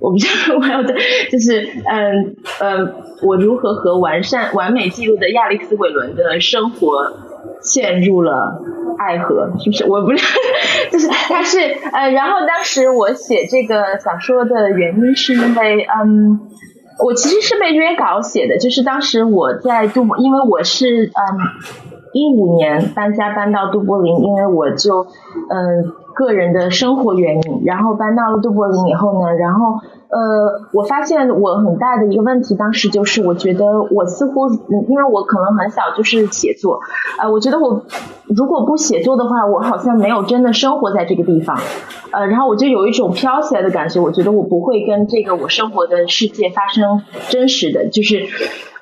[0.00, 0.94] 我不知道我要的，
[1.30, 7.12] 就是嗯呃，我如何和完善完美记录的亚历克斯·韦伦的生活。
[7.62, 8.60] 陷入了
[8.98, 9.84] 爱河，是不是？
[9.88, 10.18] 我不是，
[10.90, 11.58] 就是他是
[11.92, 16.40] 呃，然后当时我写这个小说的原因是因为，嗯，
[17.04, 21.12] 我其实是被约稿写的，就是当时我在杜，因为我是嗯
[22.12, 25.06] 一五年搬家搬到杜柏林，因为我就
[25.50, 29.76] 嗯个人的生活原因，然后搬到了杜柏林以后呢，然后。
[30.08, 34.48] 呃，我发现我很大的一个问题，当时就是我觉得我似乎，
[34.88, 36.78] 因为我可能很小就是写作，
[37.20, 37.82] 呃，我觉得我
[38.28, 41.58] 如果不写作的话，我好像没有真的生活在这个地方，
[42.12, 48.28] 呃，然后我就有一种飘起来的感觉，我觉得我不会跟这个我生活的世界发生真实的就是。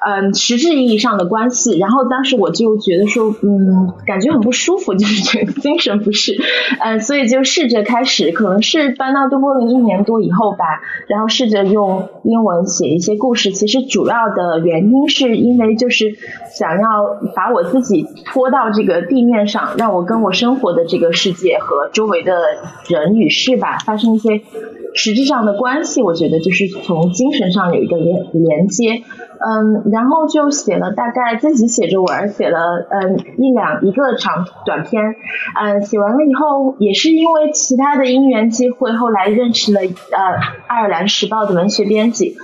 [0.07, 1.79] 嗯，实质意义上的关系。
[1.79, 6.37] 然后当时我就觉得说，嗯，感觉很不舒服， 就是觉得精神不适，
[6.81, 10.65] 嗯，所以就试着开始，可能是搬到都柏林一年多以后吧，
[11.09, 13.51] 然后试着用英文写一些故事。
[13.51, 16.17] 其实主要的原因是因为就是
[16.55, 22.35] 想要把我自己拖到这个地面上，让我跟我生活的这个世界和周围的
[22.89, 24.43] 人与事吧发生一些
[24.95, 26.03] 实质上的关系。
[26.03, 29.03] 我觉得就是从精神上有一个连连接。
[29.47, 35.15] 嗯，然后就写了大概自己写着玩，写了嗯一两一个长短篇，
[35.61, 40.19] 嗯，写完了以后也是因为其他的因缘机会，后来认识了呃
[40.67, 42.37] 爱尔兰时报的文学编辑，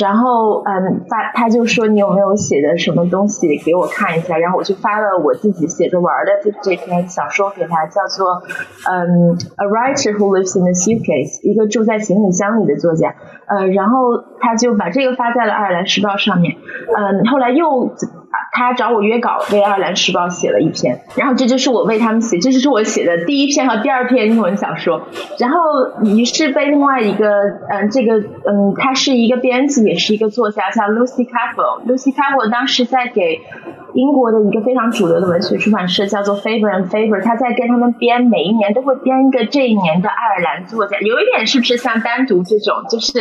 [0.00, 8.42] 然后嗯发他就说你有没有写的什么东西给我看一下，然后我就发了我自己写着玩的这这篇小说给他，叫做
[8.90, 13.14] 嗯 A writer who lives in a suitcase，一个住在行李箱里的作家，
[13.46, 16.45] 呃，然后他就把这个发在了爱尔兰时报上面。
[16.48, 17.92] 嗯，后来又
[18.52, 25.02] 他找我约稿，为《爱尔兰时报》写了一篇，然后这就是我为他们写，这就是我写的第一篇和第二篇英文小说。
[25.38, 25.58] 然后
[26.04, 27.28] 于是被另外一个
[27.68, 33.40] 嗯，这个嗯，他是一个编辑，也是一个作家，叫 Lucy c a p e l Lucy c a p e l 当时在给
[33.96, 43.12] 英国的一个非常主流的文学出版社叫做 Faber and Faber，他在跟他们编，每一年都会编一个这一年的爱尔兰作家，有一点是不是像单独这种，就是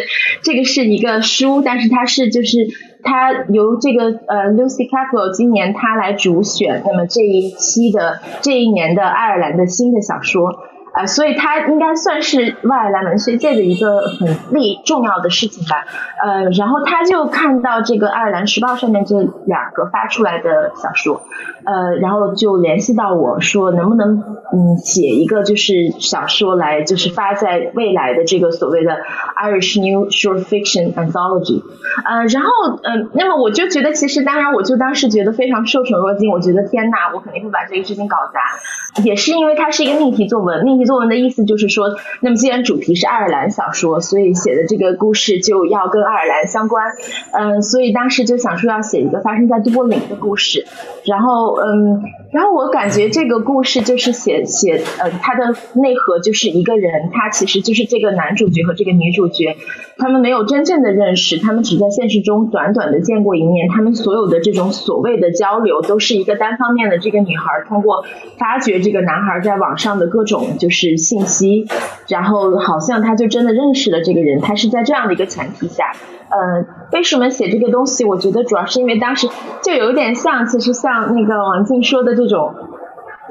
[0.44, 2.68] 这个是一个书，但是它是就是。
[3.08, 10.50] 他由这个呃 Lucy Capital 今年他来主选，那么这一期的这一年的爱尔兰的新的小说。
[10.96, 15.84] 啊，所以它应该算是外来文学界的一个很利重要的事情吧。
[16.24, 21.22] 呃，然后他就看到这个《爱尔兰时报》上面这两个发出来的小说，
[21.66, 28.96] 呃，然后就联系到我说，能不能嗯写一个就是小说来，就是发在未来的这个所谓的
[29.36, 31.62] Irish New Short Fiction Anthology。
[32.06, 32.50] 呃，然后
[32.84, 39.04] 嗯，那么我就觉得，其实当然，我就当时觉得非常受宠若惊，我觉得天哪，我肯定会把这个事情搞砸。
[39.04, 40.85] 也是因为它是一个命题作文，命题。
[40.86, 41.88] 作文的意思就是说，
[42.22, 46.86] 那么既然主题是爱尔兰小说，所以写的这个故事就要跟爱尔兰相关。
[47.32, 50.66] 嗯，所以当时就想说要写一个发生在都柏林的故事。
[51.06, 52.02] 然后，嗯，
[52.36, 59.56] 然后我感觉这个故事就是写写，呃，它的内核就是一个人，他其实就是这个男主角和这个女主角，
[59.98, 67.00] 他们没有真正的认识，他们只在现实中短短的见过一面，他们所有的这种所谓的交流，都是一个单方面的。
[67.00, 68.04] 这个女孩通过
[68.38, 70.98] 发掘这个男孩在网上的各种就是。
[71.06, 71.68] 信息，
[72.08, 75.92] 然后好像他就真的认识了这个人，他是在这样的一个前提下，
[76.30, 78.04] 呃，为什么写这个东西？
[78.06, 79.28] 我觉得主要是因为当时
[79.62, 82.54] 就有点像，其实像那个王静说的这这种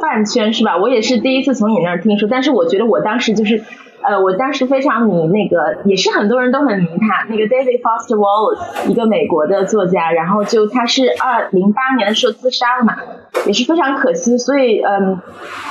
[0.01, 0.77] 饭圈是吧？
[0.77, 3.63] 我也是第一次从你那儿听说，但是我觉得我当时就是。
[4.07, 12.99] 呃，我当时非常迷那个，也是很多人都很迷他那个 David Foster Wallace，一个美国的作家，然后就他是二零八年的时候自杀了嘛，
[13.47, 15.21] 也是非常可惜，所以嗯，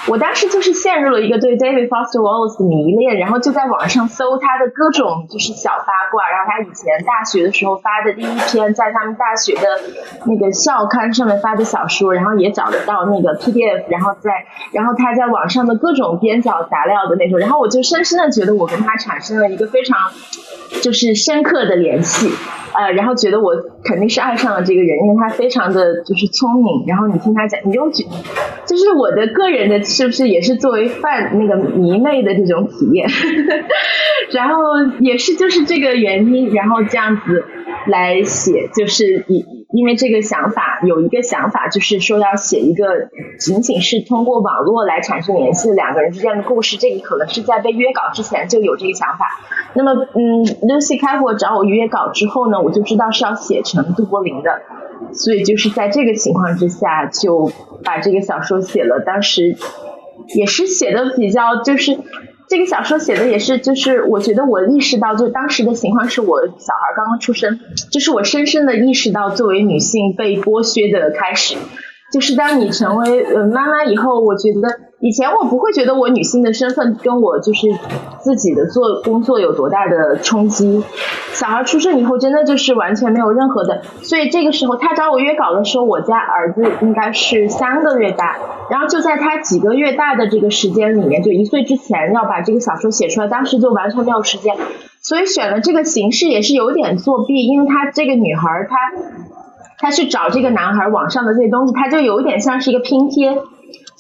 [0.10, 9.80] 我当时就是陷入了一个对 David Foster Wallace 的迷恋，然后就在网上搜他的各种就是小八卦，然后他以前大学的时候发的第一篇在他们大学的
[10.26, 14.32] 那个校刊上面发的小说，然后也找得到那个 PDF，然后在
[14.74, 18.34] 然后他在网上的各种边角杂料的那种，然后我就深深的。
[18.34, 19.96] 觉得我跟他产生了一个非常
[20.82, 22.32] 就是深刻的联系，
[22.74, 26.84] 呃，然后觉得我肯定是爱上了这个人，因为他非常的就是聪明。
[26.88, 28.04] 然后你听他你就觉
[28.66, 33.08] 就是我的个人的，是不是也是作为范那个迷妹的这种体验？
[34.32, 34.56] 然后
[35.00, 37.44] 也是就是这个原因，然后这样子
[37.88, 39.63] 来写，就是以。
[39.74, 43.10] 因为这个想法有一个想法，就是说要写一个
[43.40, 46.78] 仅仅是通过网络来产生联系的两个人之间的故事。
[46.78, 49.26] 这个可能是在被约稿之前就有这个想法。
[49.74, 54.62] 那么，嗯，Lucy 开过找我约稿之后呢，我就知道是要写成杜柏林的，
[55.12, 57.52] 所以就是在这个情况之下，就
[57.84, 59.02] 把这个小说写了。
[59.04, 59.58] 当时
[60.36, 61.98] 也是写的比较就是。
[62.54, 67.60] 这个小说写的也是，就是我觉得我意识到，就当时的情况是我小孩刚刚出生，
[67.92, 71.56] 就是我深深的意识到作为女性被剥削的开始，
[72.14, 74.93] 就是当你成为呃妈妈以后，我觉得。
[75.04, 77.68] 以前我不会觉得我女性的身份跟我就是
[78.22, 80.82] 自己的做工作有多大的冲击。
[81.34, 83.82] 小孩出生以后，真的就是完全没有任何的。
[84.02, 88.38] 所以这个时候他找我约稿的时候，我家儿子应该是三个月大。
[88.70, 94.56] 然后就在他几个月大的这个时间里面，就一岁之前要把这个小说写出来，当时就完全没有时间。
[95.02, 98.78] 所以选了这个形式也是有点作弊，因为他这个女孩她
[99.80, 103.38] 她去找这个男孩网上的这些东西，他就有点像是一个拼贴。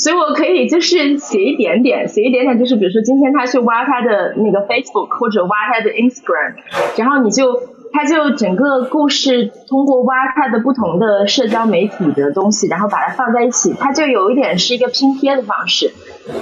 [0.03, 6.55] 所以我可以就是写一点点，写一点点，就是比如说今天他去挖他的那个 Facebook 或者挖他的 Instagram，
[6.97, 7.57] 然后你就
[7.93, 15.93] 他就整个故事通过挖他的不同的社交媒体的东西，然后把它放在一起，它就有一点是一个拼贴的方式。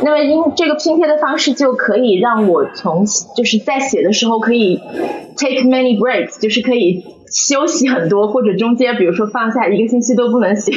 [0.03, 3.05] 那么因这个拼贴的方式就可以让我从
[3.37, 4.77] 就是在写的时候可以
[5.37, 10.73] take many breaks，就是可以休息很多，或者中间比如说放下一个星期都不能写。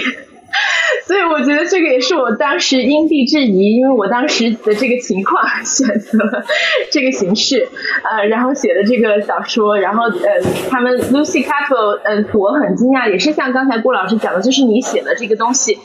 [1.06, 6.42] 所以我觉得这个也是我当时因地制宜，因为我当时的这个情况选择了
[6.90, 7.68] 这个形式，
[8.02, 10.40] 呃，然后写的这个小说，然后呃，
[10.70, 15.78] 他们 Lucy Cato，呃，我很惊讶，也是像刚才郭老师讲的，就是你写的这个东西，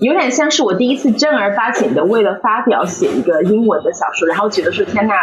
[0.00, 5.14] 有点像是我第一次正儿八经的为了发表写一个英文的小说，然后觉得说天呐，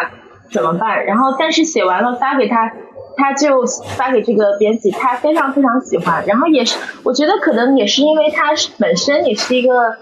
[0.51, 1.05] 怎么办？
[1.05, 2.71] 然后但是写完了发给他。
[3.15, 3.65] 他就
[3.97, 6.25] 发给这个编辑，他非常非常喜欢。
[6.25, 9.95] 然后也是，我觉得可能也是因为他本身也是一个，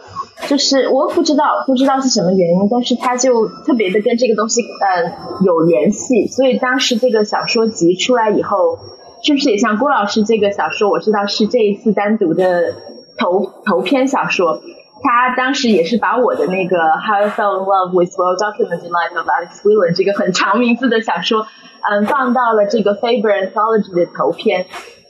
[0.48, 5.12] 就是我不知道不知道是什么原因，但是他就特别的跟这个东西呃
[5.46, 6.28] 有联系。
[6.28, 8.80] 所以当时这个小说集出来以后，
[9.24, 10.90] 是不是也像郭老师这个小说？
[10.90, 12.74] 我知道是这一次单独的
[13.18, 14.62] 头头篇小说。
[15.04, 21.48] 他当时也是把我的那个 How I Fell in Love with Well Documented Life of Alex Whelan 这个很长名字的小说。
[21.90, 24.66] 嗯，放到了这个 Faber Anthology 的头篇，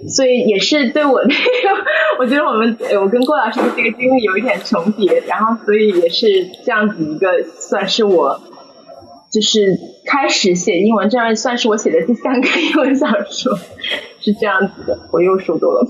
[0.07, 1.35] 所以也是对我那个，
[2.19, 8.39] 我觉得我们我跟郭老师的这个经历有一点重叠，然后所以也是这样子一个，算是我
[9.31, 13.57] 就是开始写英文，这样算是我写的第三个英文小说，
[14.19, 15.87] 是这样子的，我又说多了。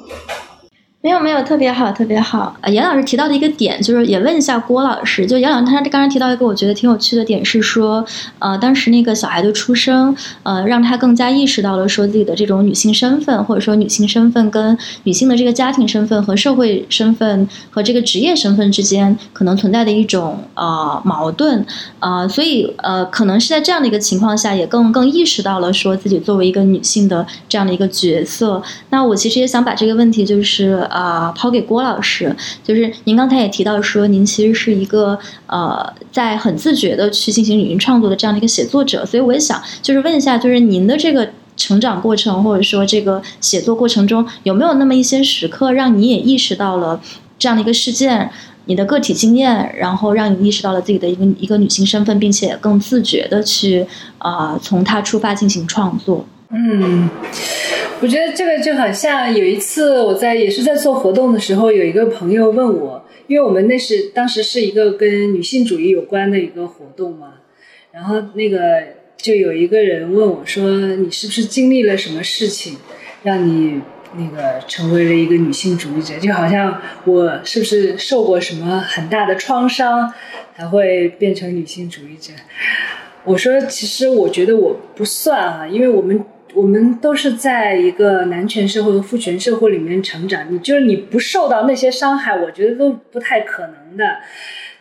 [1.04, 2.56] 没有没有，特别好特别好。
[2.62, 8.06] 呃，严老师提到的一个点，就是也问一下郭老师，就严老师他刚才提到一个我觉得挺有趣的点是说，
[8.38, 21.66] 呃，当时那个小孩的出生，呃，让他更加意识到了说自己的这种女性身份，或者说女性身份跟女性的这个家庭身份和社会身份和这个职业身份之间可能存在的一种呃矛盾，
[21.99, 28.62] 呃，所以呃，可能是在这样的一个情况下，也更更意识到了说自己作为一个女性的这样的一个角色。
[28.91, 30.88] 那我其实也想把这个问题就是。
[30.92, 35.18] 啊，抛给郭老师，就是您刚才也提到说，您其实是一个
[35.48, 47.02] 呃，在很自觉的去进行语音创作的这样的一个写作者，所以我也想就是问一下，就是您的这个成长过程，或者说这个写作过程中，有没有那么一些时刻，让你也意识到了
[47.39, 48.30] 这样的一个事件，
[48.66, 53.86] 你的个体经验，然后让你意识到了自己的一个一个女性身份，并且更自觉的去
[54.18, 56.26] 啊从它出发进行创作。
[56.54, 57.10] 嗯。
[58.02, 67.34] 我觉得这个就好像有一次我在也是在做活动的时候，有一个朋友问我，因为我们那是当时是一个跟女性主义有关的一个活动嘛，
[67.91, 68.82] 然后那个
[69.18, 72.78] 就有一个人问我说：“你是不是经历了什么事情，
[73.22, 73.80] 让你
[74.18, 76.18] 那个成为了一个女性主义者？
[76.18, 80.12] 就好像我是不是受过什么很大的创伤，
[80.58, 82.34] 才会变成女性主义者？”
[83.26, 86.20] 我说：“其实我觉得我不算啊，因为我们。”
[86.54, 94.18] 我们都是在一个男权社会和父权社会里面成长，你就是你不受到那些伤害，我觉得都不太可能的。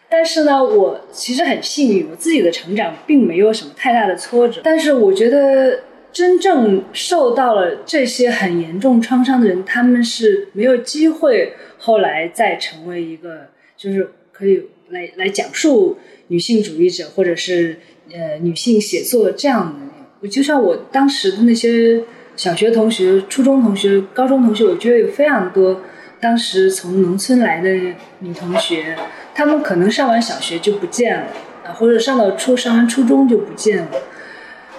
[0.08, 4.60] 但是呢，我其实很幸运，我自己的成长并没有什么太大的挫折。
[4.64, 5.80] 但是我觉得
[6.12, 17.78] 真正受到了这些很严重创伤的人，他们是没有机会后来再成为一个就是可以来来讲述女性主义者或者是
[18.12, 19.90] 呃女性写作这样的。
[20.20, 22.04] 我就像我当时的那些
[22.36, 25.80] 小学同学、初中同学、高中同学，我觉得有非常多
[26.20, 27.70] 当时从农村来的
[28.18, 28.96] 女同学，
[29.34, 31.26] 她们可能上完小学就不见了，
[31.64, 33.88] 啊，或者上到初上完初中就不见了。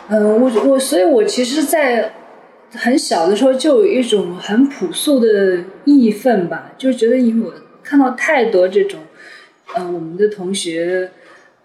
[0.09, 2.13] 嗯，我我所以，我其实，在
[2.73, 8.99] 很小的时候就有一种很朴素的义愤吧，就觉得因为我看到太多这种，
[9.75, 11.09] 嗯，我们的同学，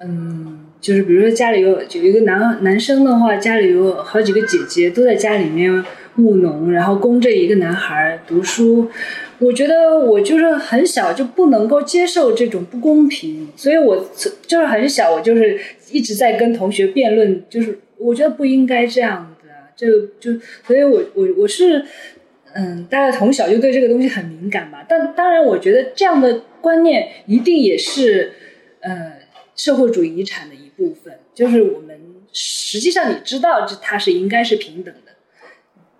[0.00, 0.65] 嗯。
[0.86, 5.84] 就是比如说家里有有一个男男生的话，家里有好几个姐姐都在家里面
[6.18, 8.88] 务农，然后供着一个男孩读书。
[9.40, 14.08] 我觉得我就是很小就不能够接受这种不公平，所以我
[14.46, 15.58] 就是很小，我就是
[15.90, 21.84] 一直在跟同学辩论，就是我觉得不应该这样的，就就所以我我我是
[22.54, 24.86] 嗯，大概从小就对这个东西很敏感吧。
[24.88, 28.34] 但当然，我觉得这样的观念一定也是
[28.82, 29.14] 呃
[29.56, 30.65] 社会主义遗产的一。
[30.76, 31.98] 部分就是我们
[32.32, 35.12] 实际上你知道这它是应该是平等的，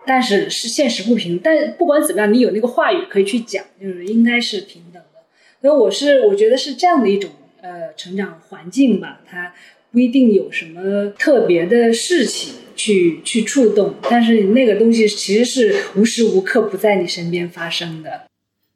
[0.05, 1.39] 但是是现实不平。
[1.43, 5.19] 但不管怎么样，你有那个话语可以去讲，就是应该是平等的。
[5.61, 9.53] 所以我是我觉得是这样的一种呃成长环境吧，它
[9.91, 18.27] 不一定有什么特别的事情去 去触动，但是那个东西其实是无时无刻不在你身边发生的。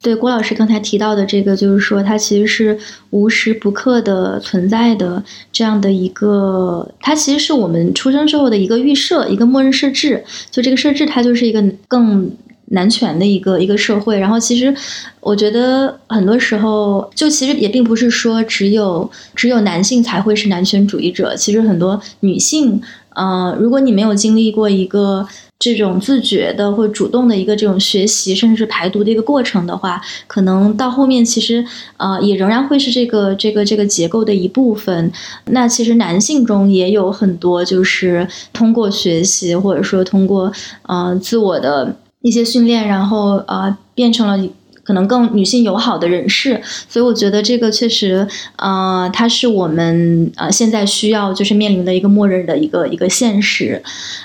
[0.02, 2.76] 对郭老师刚才提到的这个，就是说它其实是
[3.10, 5.22] 无时不刻的存在的
[5.52, 10.24] 这样的一个，它其实是我们出生之后的一个预设，一个默认设置。
[10.50, 12.28] 就这个设置，它就是一个更
[12.66, 14.18] 男权的一个一个社会。
[14.18, 14.74] 然后其实
[15.20, 25.28] 我觉得很多时候，就其实也并不是说只有只有男性才会是男权主义者，其实很多女性，呃，如果你没有经历过一个。
[25.62, 31.64] 这种自觉的或主动的一个这种学习，甚至是排毒的一个过程的话，可能到后面其实
[31.98, 35.12] 呃也仍然会是这个这个这个结构的一部分。
[35.44, 40.52] 那其实男性中也有很多就是通过学习或者说通过
[40.88, 44.48] 呃自我的一些训练，然后呃变成了。
[44.84, 48.26] 可能更女性友好的人士，所以我觉得这个确实，
[48.56, 53.82] 呃，它是我们呃现在需要就是面临的一个默认的一个一个现实。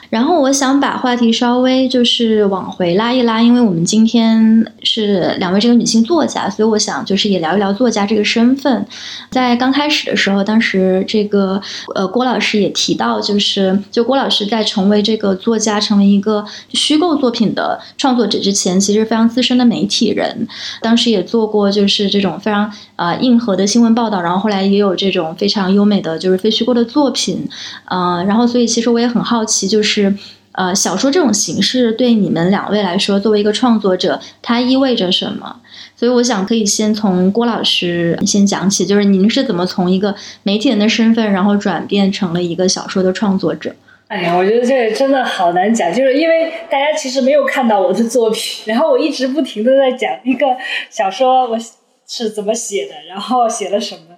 [0.09, 8.85] 然后我想把话题稍微就是往回拉一拉，因为我们今天是两位这个女性作家，所以我想就是也聊一聊作家这个身份。
[9.29, 11.61] 在刚开始的时候，当时这个
[11.93, 20.46] 呃郭老师也提到，就是就郭老师在成为这个作家，成为一个虚构作品的创作者之前，其实非常资深的媒体人。
[20.81, 27.47] 当时也做过，就是这种非常呃硬核的新闻报道，然后后来也有这种非常优美的就是非虚构的作品，
[27.85, 30.15] 呃，然后所以其实我也很好奇，就是
[30.53, 35.57] 呃小说这种形式对你们两位来说，作为一个创作者，它意味着什么？
[35.95, 43.75] 所以我想可以先从郭老师先讲起，就是您是怎么从一个媒体人的身份，然后转变成了一个小说的创作者？
[44.07, 50.45] 哎呀，我觉得这真的好难讲，就是因为大家其实没有看到我的作品，然后我一直不停的在讲一个
[50.89, 51.57] 小说我
[52.05, 54.17] 是怎么写的，然后写了什么，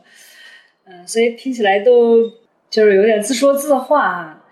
[0.85, 2.17] 嗯，所以听起来都
[2.69, 4.43] 就是有点自说自话。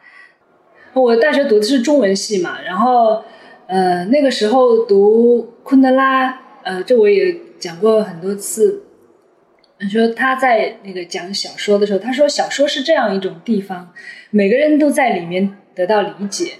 [0.93, 3.23] 我大学读的是中文系嘛，然后
[3.67, 8.86] 呃那个时候读昆德拉，呃这我也讲过很多次。
[9.79, 13.93] 你说他在那个讲小说的时候，他说小说是这样一种地方，
[14.31, 16.53] 每个人都在里面得到理解。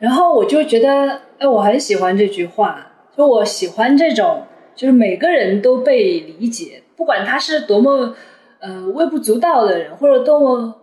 [0.00, 4.42] 然后我就觉得，哎，我很喜欢这句话，就我喜欢这种，
[4.74, 8.16] 就是每个人都被理解，不管他是多么
[8.58, 10.80] 呃微不足道的人，或者多么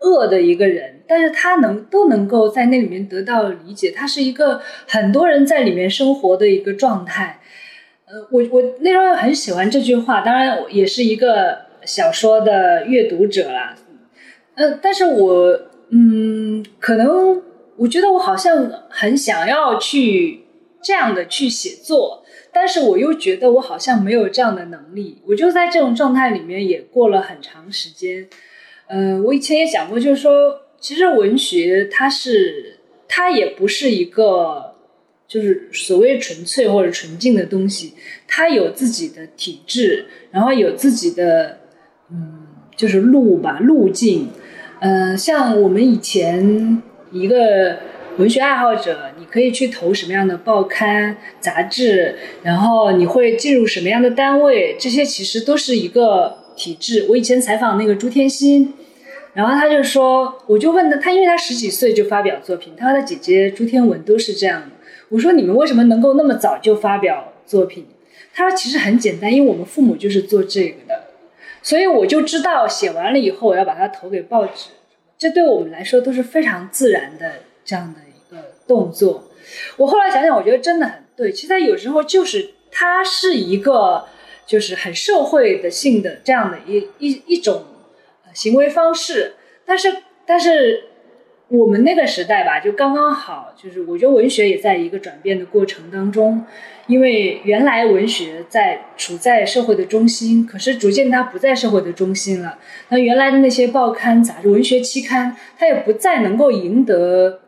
[0.00, 7.40] 恶的一个人，但是他能都能够在那里面得到理解，他是一个很多人在里面生活的一个状态。
[8.30, 13.74] 我我那时候很喜欢这句话，当然也是一个小说的阅读者啦。
[14.54, 15.60] 呃，但是我
[15.90, 17.42] 嗯，可能
[17.76, 20.44] 我觉得我好像很想要去
[20.82, 25.22] 这样的去写作，但是我又觉得我好像没有这样的能力。
[25.26, 28.28] 我就在这种状态里面也过了很长时间。
[28.88, 34.73] 嗯，我以前也讲过，就是说，其实文学它是它也不是一个。
[35.26, 37.94] 就是所谓纯粹或者纯净的东西，
[38.28, 41.60] 它有自己的体质，然后有自己的，
[42.10, 42.46] 嗯，
[42.76, 44.28] 就是路吧路径。
[44.80, 47.78] 嗯，像我们以前一个
[48.18, 57.06] 文学爱好者，你可以去投什么样的报刊杂志，然后你会进入什么样的单位，这些其实都是一个体制。
[57.08, 58.74] 我以前采访那个朱天心，
[59.32, 64.73] 然后他就说，我就问他，他因为他十几岁就发表作品，他和他姐姐朱天文都是这样的。
[65.14, 67.86] 我说你们为什么能够那么早就发表作品？
[68.34, 71.04] 他说其实很简单，因为我们父母就是做这个的，
[71.62, 74.70] 所以我就知道写完了以后我要把它投给报纸，
[75.16, 77.34] 这对我们来说都是非常自然的
[77.64, 79.30] 这样的一个动作。
[79.76, 81.30] 我后来想想，我觉得真的很对。
[81.30, 84.06] 其实他有时候就是它是一个
[84.44, 87.62] 就是很社会的性的这样的一一一种
[88.32, 89.34] 行为方式，
[89.64, 89.96] 但是
[90.26, 90.88] 但是。
[91.58, 96.44] 我们那个时代吧，就刚刚好，就是我觉得文学也在一个转变的过程当中，
[96.86, 102.58] 因为原来文学在处在社会的中心，可是逐渐它不在社会的中心了。
[102.88, 107.40] 那原来的那些报刊杂志、文学期刊，它也不再能够赢得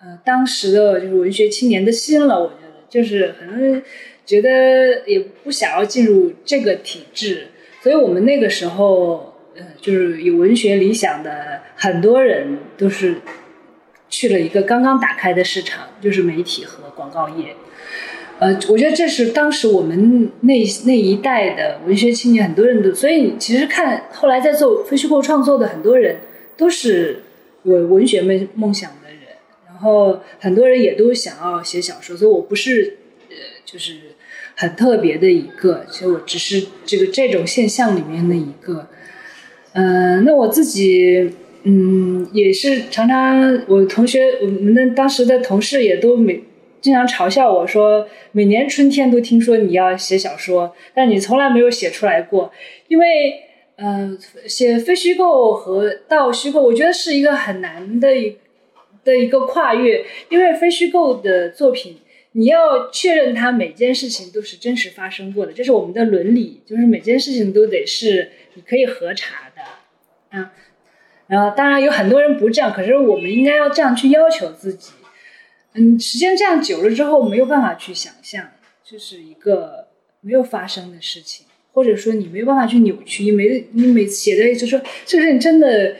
[0.00, 2.40] 呃当时的就是文学青年的心了。
[2.40, 3.82] 我觉得就是可能
[4.26, 7.48] 觉得也不想要进入这个体制，
[7.82, 13.16] 所以我们那个时候呃就是有文学理想的很多人都是。
[14.16, 17.56] 去了一个刚刚打开的市场，就是媒体和广告业。
[18.38, 20.54] 呃，我觉得这是当时我们那
[20.84, 26.18] 那一代的文学青年很多人都，所以其实看后来在做非虚构创作的很多人
[26.56, 27.24] 都是
[27.64, 29.18] 有文学梦梦想的人，
[29.66, 32.98] 然后很多人也都想要写小说，所以我不是
[33.30, 33.96] 呃就是
[34.54, 38.88] 很特别的一个，其实我只是这个这种现象里面的一个。
[39.72, 41.34] 嗯，那我自己。
[41.66, 46.42] 嗯，也是常常我同学，我们的当时的同事也都每
[46.82, 52.52] 经常嘲笑我说，每年春天都听说你要写小说，但你从来没有写出来过。
[52.88, 53.06] 因为，
[53.76, 54.14] 呃，
[54.46, 58.36] 写非虚构和到虚构，我觉得是一个很难的一
[59.02, 60.04] 的一个跨越。
[60.28, 61.96] 因为非虚构的作品，
[62.32, 70.52] 你要确认它每件事情都是真实发生过的，这是我们的伦理，就是每件事情都得是你可以核查的，啊。
[71.26, 74.92] 然后，当然有很多人不这样，可是我们应该要这样去要求自己。
[75.72, 78.48] 嗯，时间这样久了之后，没有办法去想象，
[78.84, 79.88] 就是一个
[80.20, 85.96] 没有发生的事情，或者说你没有办法去扭曲，你每你每次写的就说这个事情真的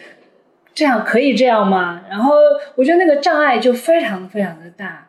[0.74, 2.04] 这样可以这样吗？
[2.08, 2.34] 然后
[2.76, 5.08] 我觉得那个障碍就非常非常的大。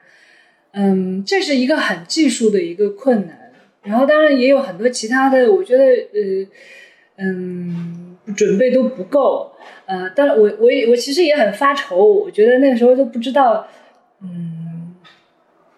[0.72, 3.52] 嗯，这是一个很技术的一个困难。
[3.84, 6.48] 然后当然也有很多其他的，我觉得呃
[7.18, 9.52] 嗯准备都不够。
[9.86, 13.68] 呃，但我我我其实也很发愁，我觉得那个时候都不知道。
[14.22, 14.96] 嗯，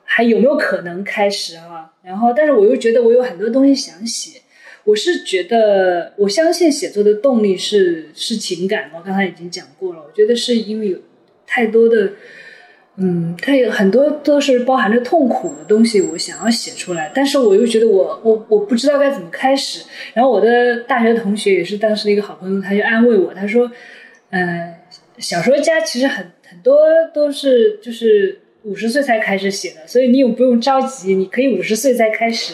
[0.03, 1.91] 还有没有可能开始啊？
[2.03, 4.41] 然后，但是我又觉得我有很多东西想写。
[4.85, 8.89] 我是觉得，我相信写作的动力是是情感。
[8.95, 10.99] 我刚才已经讲过了，我觉得是因为有
[11.45, 12.13] 太多的，
[12.97, 17.11] 嗯，它有很多都是包含着痛苦的东西，我想要写出来。
[17.13, 19.85] 但是我又觉得我我我不知道该怎么开始。
[20.13, 23.71] 然后我的大学同学也是当时的一个好朋友，他就安慰我，他说，
[24.31, 24.73] 嗯，
[25.17, 26.31] 小说家其实很。
[26.49, 26.77] 很多
[27.13, 32.53] 都是就是五十岁才开始写的，所以你也不用着急，你可以五十岁再开始。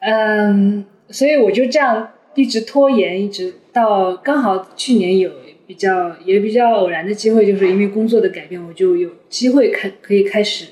[0.00, 5.30] 嗯，所以我就这样一直拖延，一直到刚好去年有
[5.68, 10.64] 比较也比较偶然的机会，就是因为工作的改变，我就有机会开可以开始，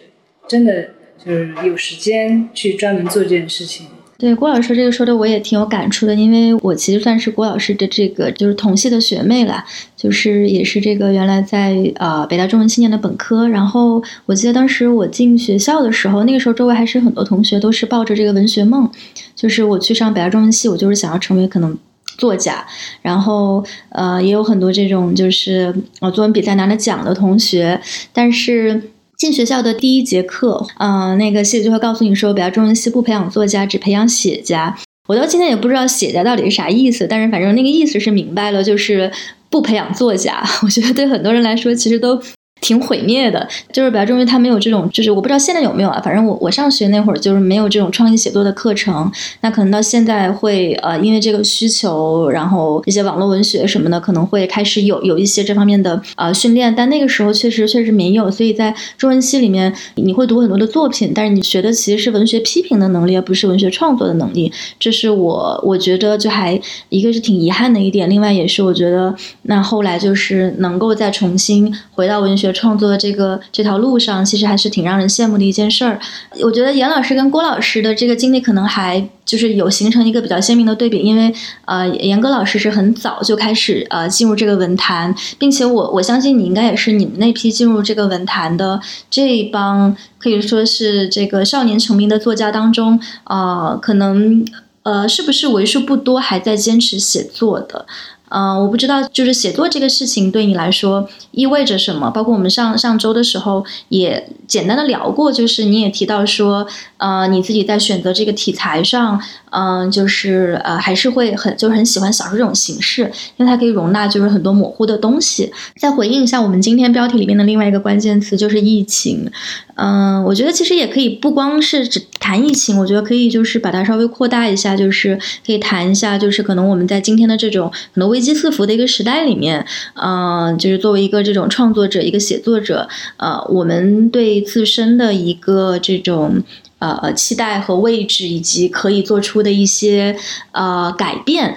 [0.48, 0.88] 真的
[1.22, 3.88] 就是有时间去专门做这件事情。
[4.18, 9.62] 对郭老师这个说的我也挺有感触的，因为我其实算是郭老师的这个就是同系的学妹了，
[9.94, 18.90] 就是也是这个原来在呃北大中文青年的本科，然后我记得当时我进学校的时候，那个时候周围还是很多同学都是抱着这个文学梦，
[19.34, 21.76] 就是我去上北大中文系，我就是想要成为可能
[22.18, 22.66] 作家，
[23.02, 27.80] 然后呃也有很多这种就是呃作文比赛拿了奖的同学，
[28.12, 28.90] 但是。
[29.16, 34.76] 进学校的第一节课，嗯，那个系就会告诉你说，北大中文系不培养作家，只培养写家。
[35.08, 39.10] 我到今天也不知道写家到底是啥意思，但是反正那个意思是明白了，就是
[39.48, 40.44] 不培养作家。
[40.62, 42.20] 我觉得对很多人来说，其实都。
[42.62, 46.00] 挺毁灭的，就是比较重于他没有这种，就是我不知道现在有没有啊。
[46.02, 49.12] 反正我我上学那会儿就是没有这种创意写作的课程。
[49.42, 56.74] 那可能到现在会呃，因为这个需求，然后一些网络文学什么的可能会开始有有一些这方面的呃训练。
[56.74, 64.50] 但那个时候确实确实没有，所以在中文系里面你会读很多的作品，但是你学的其实是文学批评的能力，而不是文学创作的能力。
[64.80, 72.45] 这是我我觉得就还一个是挺遗憾的一点，另外也是我觉得那后来就是能够再重新回到文学。
[72.52, 75.98] 创作的这个这条路上，其实还是挺让人羡慕的一件事儿。
[76.42, 80.98] 我觉得严老师跟郭老师的这个经历，可能还就是有形成一个比较鲜明的对比。
[80.98, 81.32] 因为
[81.64, 88.80] 呃，严歌老师是很早就开始呃进入这个文坛，并且我我相信你应该也是你们那批进入这个文坛的
[89.10, 94.44] 这一帮可以说是这个少年成名的作家当中，呃，可能
[94.82, 97.86] 呃是不是为数不多还在坚持写作的？
[98.28, 102.10] 嗯，我不知道，就是写作这个事情对你来说意味着什么？
[102.10, 106.66] 包括我们上上周的时候也简单的聊过，就是你也提到说，
[106.96, 109.20] 呃，你自己在选择这个题材上，
[109.50, 113.02] 嗯，就是呃，还是会很就是很喜欢小说这种形式，
[113.36, 115.52] 因为它可以容纳就是很多模糊的东西。
[115.78, 119.30] 再回应一下我们今天标题里面的另外一个关键词，就是疫情。
[119.76, 132.88] 嗯，我觉得其实也可以不光是只谈疫情，我觉得可以就是把它稍微扩大一下，就是可以谈一下，就是可能我们在今天的这种可能危机四伏的一个时代里面，嗯，就是作为一个这种创作者、一个写作者，
[133.18, 136.42] 呃，我们对自身的一个这种
[136.78, 140.16] 呃期待和位置，以及可以做出的一些
[140.52, 141.54] 呃改变。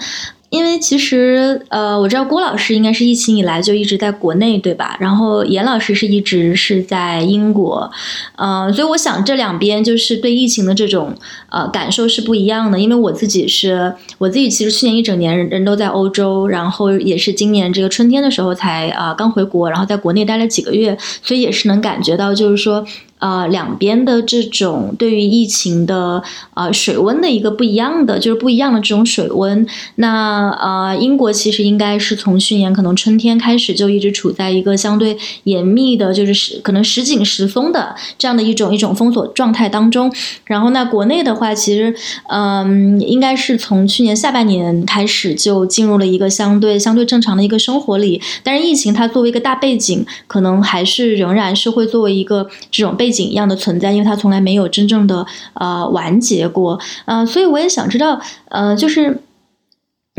[0.49, 4.97] 因为其实，呃，我知道郭老师应该是疫情以来就一直在国内，对吧？
[4.99, 7.91] 然后严老师是一直是在英国，
[8.35, 11.13] 嗯，所以我想这两边就是对疫情的这种
[11.49, 12.79] 呃感受是不一样的。
[12.79, 22.83] 因为我自己是，我自己其实去年一整年人都在欧洲，然后也是今年这个春天的时候才啊刚回国，然后在国内待了几个月，所以也是能感觉到，就是说。
[23.19, 29.67] 呃，两边的这种对于疫情的呃水温的一个不一样的，就是不一样的这种水温。
[29.95, 40.09] 那呃，英国其实应该是从去年可能春天开始就一直处在一个相对严密的，就是时可能时紧时松的这样的一种一种封锁状态当中。
[40.45, 41.93] 然后那国内的话，其实
[42.29, 48.21] 嗯，应该是从去年下半年开始就进入了一个相对相对正常的一个生活里。
[48.43, 53.08] 但是疫情它作为一个大背景，可能还是仍然是会作为一个这种背。
[53.09, 56.79] 背景一样的存在，因为它从来没有真正的呃完结过。
[57.05, 59.23] 嗯，所以我也想知道，呃，就是。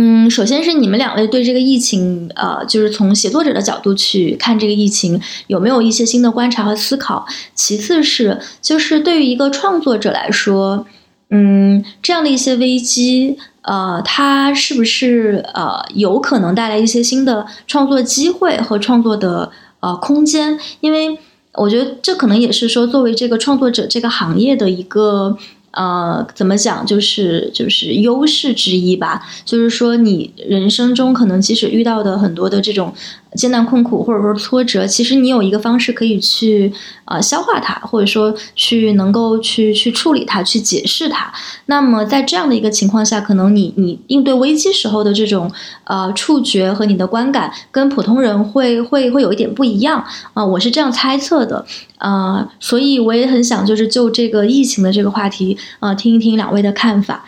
[0.03, 7.27] 嗯，首先是你们两位对这个疫情，呃，就是从写作者的角度去看这个疫情，有没有一些新的观察和思考？
[7.55, 10.87] 其次是，就是对于一个创作者来说，
[11.29, 20.59] 嗯，这样的一些危机，呃，它是不是呃有可能带来一些新的创作机会和创作的呃空间？
[20.81, 21.19] 因为
[21.55, 25.37] 我觉得这可能也是说，作为这个创作者这个行业的一个。
[25.73, 29.23] 呃，怎么讲，就是就是优势之一吧。
[29.45, 32.93] 就是说，你人生中可能即使遇到的很多的这种。
[33.37, 36.73] 艰难困苦或者说挫折，其实你有一个方式可以去
[37.05, 41.33] 呃消化它，或者说去能够去去处理它，去解释它。
[41.67, 45.49] 那么在这样的一个情况下，可能你你应对危机时候的这种
[45.85, 50.05] 呃触觉和你的观感，跟普通人会会会有一点不一样
[50.35, 51.65] 啊，我是这样猜测的
[52.01, 57.25] 呃，所以我也很想就是就这个疫情的这个话题呃听一听两位的看法。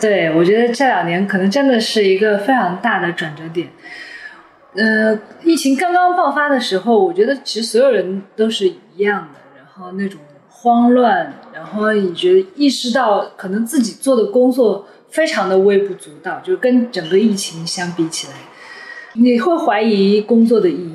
[0.00, 3.68] 对，我觉得这两年可能真的是一个非常大的转折点。
[4.74, 18.32] 呃，疫情刚刚爆发的时候，我觉得其实所有人都是一样的，然后那种慌乱，然后你觉得意识到可能自己做的工作非常的微不足道，就跟整个疫情相比起来，
[19.12, 20.91] 你会怀疑工作的意义。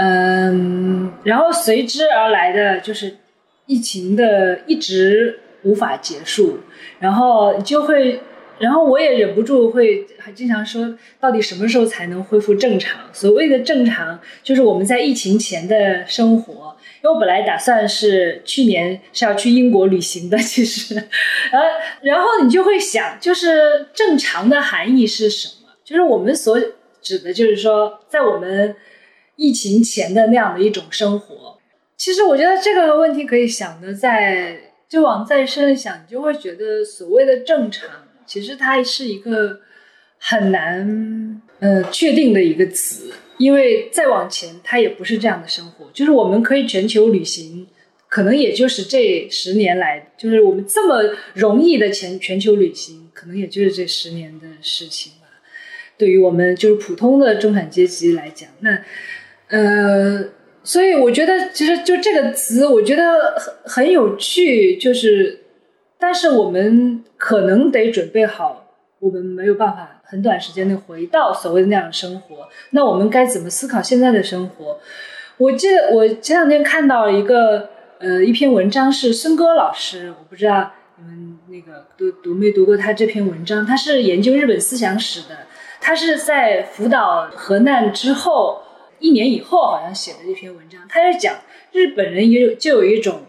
[0.00, 3.16] 嗯，然后随之而来的就是
[3.66, 6.60] 疫情的一直无法结束，
[7.00, 8.20] 然后就会。
[8.60, 13.02] 然后我也忍不住会还经常说，到底什么时候才能恢复正常？
[13.12, 16.76] 所谓的正常，就是我们在疫情前的生活。
[17.00, 21.60] 因为我本来打算是去年是要去英国旅行的，其实，呃，
[22.02, 25.68] 然后你就会想，就是正常的含义是什么？
[25.84, 26.60] 就是我们所
[27.00, 28.74] 指的，就是说，在我们
[29.38, 31.58] 疫情前的那样的一种生活。
[31.96, 37.88] 其实我觉得这个问题可以想的再就往再深想，你就会觉得所谓的正常。
[38.26, 39.60] 其实它是一个
[40.18, 45.88] 很难呃确定的一个词，因为再往前它也不是这样的生活。
[45.94, 47.66] 就是我们可以全球旅行，
[48.08, 55.28] 可能也就是这十年来，就是我们这么容易的全全球旅行，可能也就是这十年的事情吧。
[55.96, 58.80] 对于我们就是普通的中产阶级来讲，那
[59.48, 60.24] 呃，
[60.62, 65.44] 所以我觉得其实就这个词，我觉得很很有趣，就是。
[66.00, 68.68] 但是我们可能得准备好，
[69.00, 72.48] 我们没有办法很短时间内回到所谓的那样的生活。
[72.70, 74.78] 那我们该怎么思考现在的生活？
[75.38, 77.68] 我记得我前两天看到一个
[77.98, 83.66] 呃一篇文章，是孙戈老师，我不知道你们那个读读没读过他这篇文章。
[83.66, 85.36] 他是研究日本思想史的，
[85.80, 88.62] 他是在福岛核难之后
[88.98, 90.80] 一年以后好像写的这篇文章。
[90.88, 91.36] 他在讲
[91.72, 93.22] 日本人也有就有一种。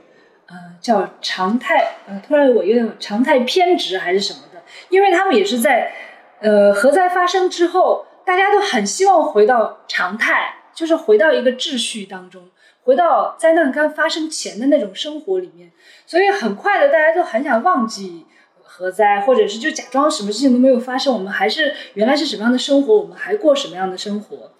[0.51, 4.59] 呃，叫常态，呃，突然我有点常态偏执还是什么的，
[4.89, 5.91] 因为他们也是在，
[6.39, 12.49] 呃，核灾发生之后，大家都很希望回到常态，就是回到一个秩序当中，
[12.81, 15.71] 回到灾难刚发生前的那种生活里面，
[16.07, 18.25] 所以很快的大家都很想忘记
[18.63, 24.51] 核灾，或者是就假装什么事情都没有发生，我们还是原来是什么样的生活，我们还过什么样的生活，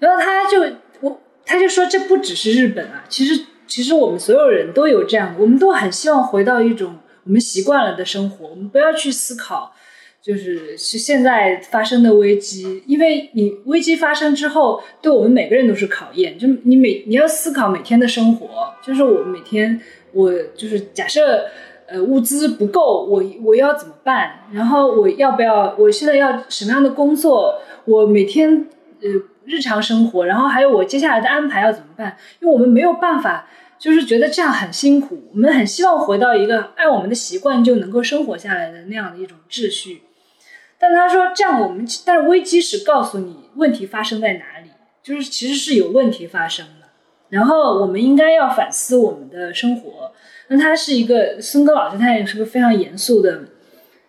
[0.00, 0.60] 然后他就
[1.00, 3.44] 我他就说这不只是日本啊，其实。
[3.70, 8.48] 其实我们所有人都有这样，我们都很希望回到一种我们习惯了的生活。
[8.48, 9.72] 我们不要去思考，
[10.20, 16.36] 就是是现在发生的危机，因为你危机发生之后，对我们每个人都是考验。
[16.36, 18.48] 就你每你要思考每天的生活，
[18.84, 19.80] 就是我每天
[20.12, 21.46] 我就是假设
[21.86, 24.48] 呃物资不够，我我要怎么办？
[24.52, 25.76] 然后我要不要？
[25.78, 27.54] 我现在要什么样的工作？
[27.84, 28.66] 我每天
[29.00, 29.08] 呃
[29.50, 32.16] 日常生活，然后还有我接下来的安排要怎么办？
[32.40, 33.48] 因为我们没有办法。
[33.80, 40.02] 就是觉得这样很辛苦，我们很希望回到一个按我们的习惯就能够生活下来的那样的一种秩序。
[40.78, 44.68] 但他说这样我们，但是危机是告诉你问题发生在哪里，
[45.02, 46.88] 就是其实是有问题发生的。
[47.30, 50.12] 然后我们应该要反思我们的生活。
[50.48, 53.44] 那他是一个孙哥老师，他也是个非常严肃的。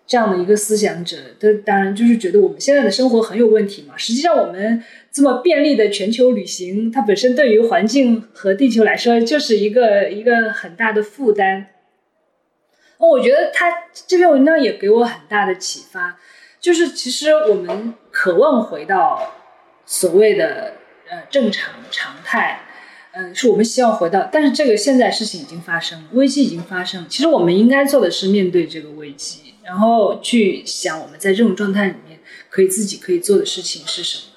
[0.06, 3.94] 这样的一个思想者，他当然就是觉得我们现在的生活很有问题嘛。
[3.96, 11.68] 实际上，我们这么便利的全球旅行，它本身对于环境和地球来说，就是一个一个很大的负担。
[12.98, 13.66] 我觉得他
[14.08, 16.20] 这篇文章也给我很大的启发，
[16.60, 19.34] 就是其实我们渴望回到
[19.86, 20.76] 所谓的
[21.10, 22.62] 呃正常常态，
[23.14, 29.56] 嗯，是我们希望回到，但是这个现在事情已经发生，危机已经发生，其实我们应该做的是面对这个危机。
[29.64, 34.31] 然后去想我们在这种状态里面可以自己可以做的事情是什么？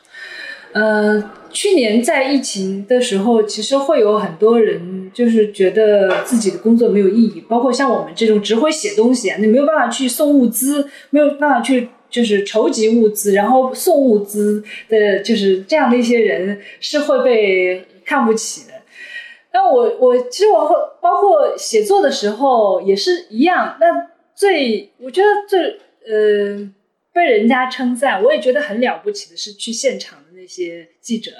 [0.74, 18.72] 呃，去年在疫情的时候，其实会有很多人就是觉得自己的工作没有意义，包括像我们这种只会写东西啊，你没有办法去送物资，没有办法去就是筹集物资，然后送物资的，就是这样的一些人是会被看不起的。
[19.52, 23.76] 那我我其实我会包括写作的时候也是一样。
[23.80, 23.86] 那
[24.34, 26.68] 最我觉得最呃
[27.12, 30.18] 被人家称赞，我也觉得很了不起的是去现场。
[30.44, 31.30] 那些记者，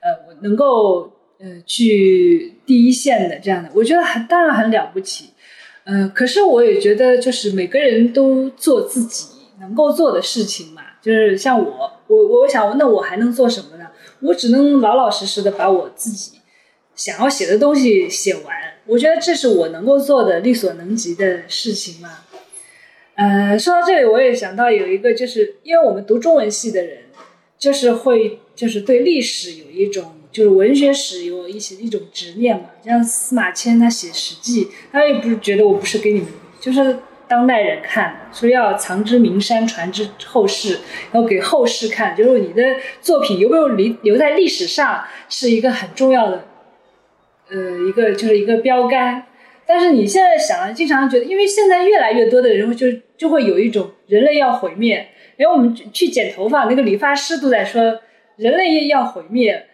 [0.00, 5.26] 呃，我能够呃去第一线的这样的，我觉得很当然很了不起，
[5.84, 9.26] 嗯，可是我也觉得就是每个人都做自己
[9.60, 13.88] 能够做的事情嘛，就是像我，我我想那我还能做什么呢？
[14.20, 16.38] 我只能老老实实的把我自己
[16.94, 18.56] 想要写的东西写完，
[18.86, 22.20] 我觉得这是我能够做的力所能及的事情嘛。
[23.14, 27.02] 呃，说到这里，我也想到有一个，就是因为我们读中文系的人。
[27.62, 32.64] 就是会，就是对历史有一种，就是文学史有一些一种执念嘛。
[32.84, 36.96] 像司马迁他写《史记》，他也不是觉得我不是给你们，就是
[37.28, 40.80] 当代人看的，说要藏之名山，传之后世，
[41.12, 42.64] 要给后世看，就是你的
[43.00, 46.44] 作品有没有留留在历史上，是一个很重要的，
[47.48, 49.26] 呃，一个就是一个标杆。
[49.64, 55.10] 但是你现在想，经常觉得，因为现在越来越多的人就就会有一种人类要毁灭。
[55.42, 58.00] 因为我们去剪头发，那个理发师都在说
[58.36, 59.66] 人类要毁灭，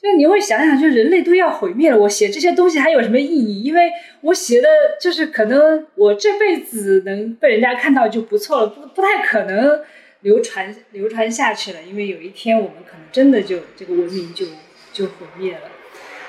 [0.00, 3.64] 就你会想想，就人类都要毁灭了，我写这些东西还有什么意义？
[3.64, 4.68] 因为我写的
[5.00, 9.80] 就是可能我这辈子能被人家看到就不错了，不不太可能
[10.20, 11.78] 流传流传下去了。
[11.82, 14.46] 因为有一天我们可能真的就这个文明就
[14.92, 15.62] 就毁灭了，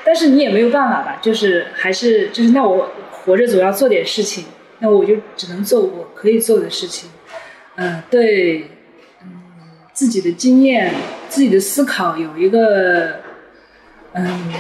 [0.03, 1.19] 但是你也没有办法吧？
[1.21, 4.45] 就是还是就是那我活着总要做点事情，
[4.79, 7.11] 那我就只能做我可以做的事情。
[7.75, 8.71] 嗯，对。
[9.97, 10.93] 自己的经验、
[11.27, 13.15] 自己的思考有一个，
[14.13, 14.53] 嗯，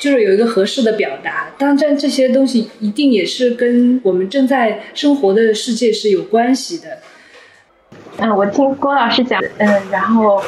[0.00, 1.52] 就是有一个合适的表达。
[1.58, 7.00] 当然，这些东西一定也是跟我们正在生活的世界是有关系的。
[8.18, 10.40] 嗯，我听郭老师讲，嗯，然后，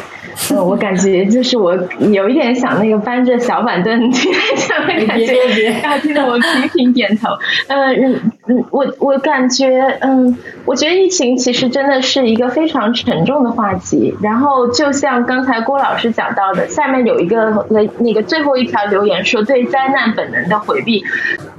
[0.52, 7.30] 嗯，我感觉就是我有一点想那个搬着小板凳听他讲的感觉，然后听得我频频点头。
[7.66, 14.14] 嗯嗯，我我感觉，嗯，我觉得疫情其实真的是一个非常沉重的话题。
[14.22, 21.04] 然后就像刚才郭老师讲到的，下面有一个那那个最后一条留言说对灾难本能的回避，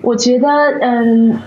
[0.01, 0.47] 我觉得，
[0.81, 1.37] 嗯。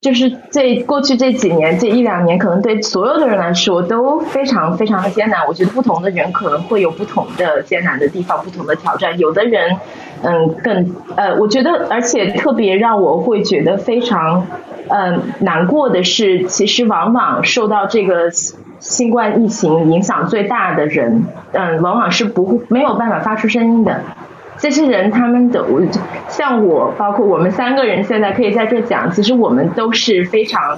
[0.00, 5.46] 就是这过去这几年，这一两年，可能对所有的人来说都非常非常的艰难。
[5.46, 9.18] 我觉得不同的人可能会有不同的艰难的地方，不同的挑战。
[9.18, 9.76] 有的人，
[10.22, 14.46] 嗯，更呃，我觉得，而且特别让我会觉得非常
[14.88, 18.30] 嗯难过的是，其实往往受到这个
[18.78, 24.00] 新冠疫情影响最大的人，嗯，往往是不没有办法发出声音的。
[24.60, 25.80] 这些人，他们的我
[26.28, 30.76] 像我，包括我们三个人，现在可以在这讲，其实我们都是非常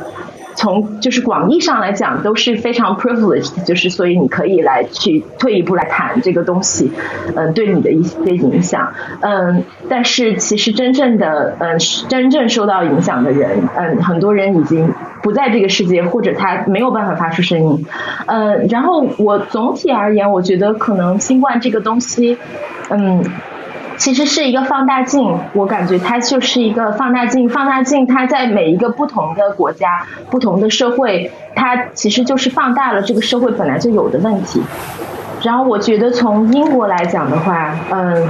[0.54, 6.92] 从就是广义上来讲都是非常 privileged，就是所以你可以来去退一步来谈这个东西，
[7.34, 11.76] 嗯，对你的一些影响，嗯，但是其实真正的嗯
[12.08, 17.84] 真正受到影响的人，嗯，很多人已经不在这个世界，或者他没有办法发出声音，
[18.26, 22.38] 嗯，然后我总体而言，我觉得可能新冠这个东西，
[22.90, 23.24] 嗯。
[24.02, 27.48] 其实是一个放大镜，我感觉它就是一个放大镜。
[27.48, 34.60] 放大镜它在每一个不同的国家、不同的社会，它其实就是放大了这个社会本来就有的问题。
[35.44, 38.28] 然后我觉得从英国来讲的话，嗯，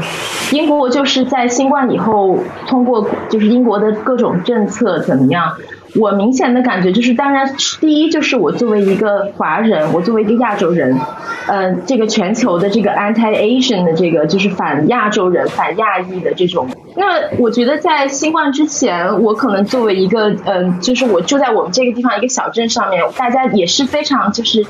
[0.50, 5.50] 英国就是在新冠以后，通过就是英国的各种政策怎么样。
[5.94, 10.98] 我明显的感觉就是，当然，第一就是我作为一个华人，我作为一个亚洲人，
[11.48, 16.66] 嗯，这个全球的这个 anti-Asian 的这个就是反亚洲人、反亚裔的这种。
[16.96, 24.64] 那我觉得在新冠之前，我可能作为一个，嗯，就是我住在我们这个地方一个小镇上面，大家也是非常就是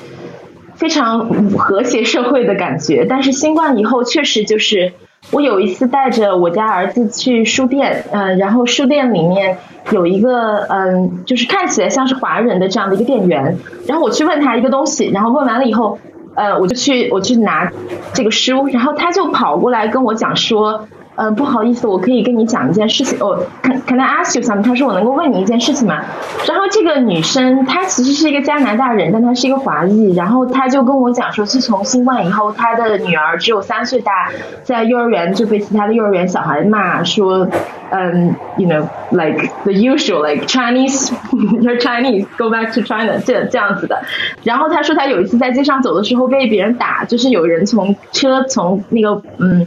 [0.75, 1.21] 非常
[1.57, 3.07] 和谐社会的感觉。
[3.09, 4.93] 但是新冠以后，确实就是。
[5.31, 9.57] 我有一次带着我家儿子去书店，嗯，然后书店里面
[9.91, 13.57] 有一个，嗯，就是看起来像是华人的这样的一个店员，
[13.87, 15.99] 然后我去问他一个东西，然后问完了以后，
[16.35, 17.71] 呃，我就去我去拿
[18.13, 23.19] 这个书，然后他就跑过来跟我讲说，呃，不好意思，我可以跟你讲一件事情。
[23.21, 24.63] 哦，Can Can I ask you something？
[24.63, 26.03] 他说我能够问你一件事情吗？
[26.49, 30.15] 然后这个女生她其实是一个加拿大人，但她是一个华裔。
[30.15, 34.31] 然后她就跟我讲说，自从新冠以后，她的女儿只有三岁大，
[34.63, 37.47] 在幼儿园就被其他的幼儿园小孩骂说，
[37.91, 41.13] 嗯，you know like the usual like Chinese
[41.61, 44.03] you're Chinese go back to China 这这样子的。
[44.45, 49.67] 然后她说她有一次在街上走的时候被别人打，就是有人从车从那个嗯。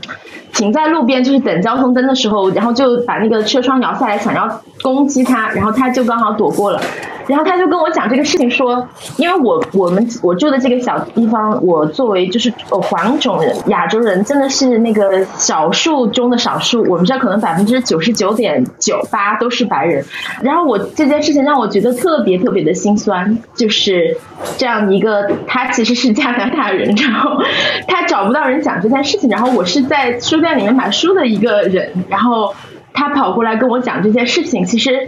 [0.56, 6.82] 停在路边就等交通灯的时候，然后就把那个车窗摇下来，想要攻击他，然后他就刚好躲过了。
[7.28, 16.84] 然后他就跟我讲这个事情，说，因为我我们我住的这个小地方，我作为就是呃黄种人亚洲人，真的是那个少数中的少数。
[16.88, 20.06] 我们这儿可能百分之九十九点九八都是白人。
[20.44, 24.16] 然后我这件事情让我觉得特别特别的心酸，就是
[24.58, 27.42] 这样一个他其实是加拿大人，然后
[27.88, 32.54] 他找不到人讲这件事情，然后我是在书店里面买书的一个人，然后
[32.94, 35.08] 他跑过来跟我讲这件事情，其实。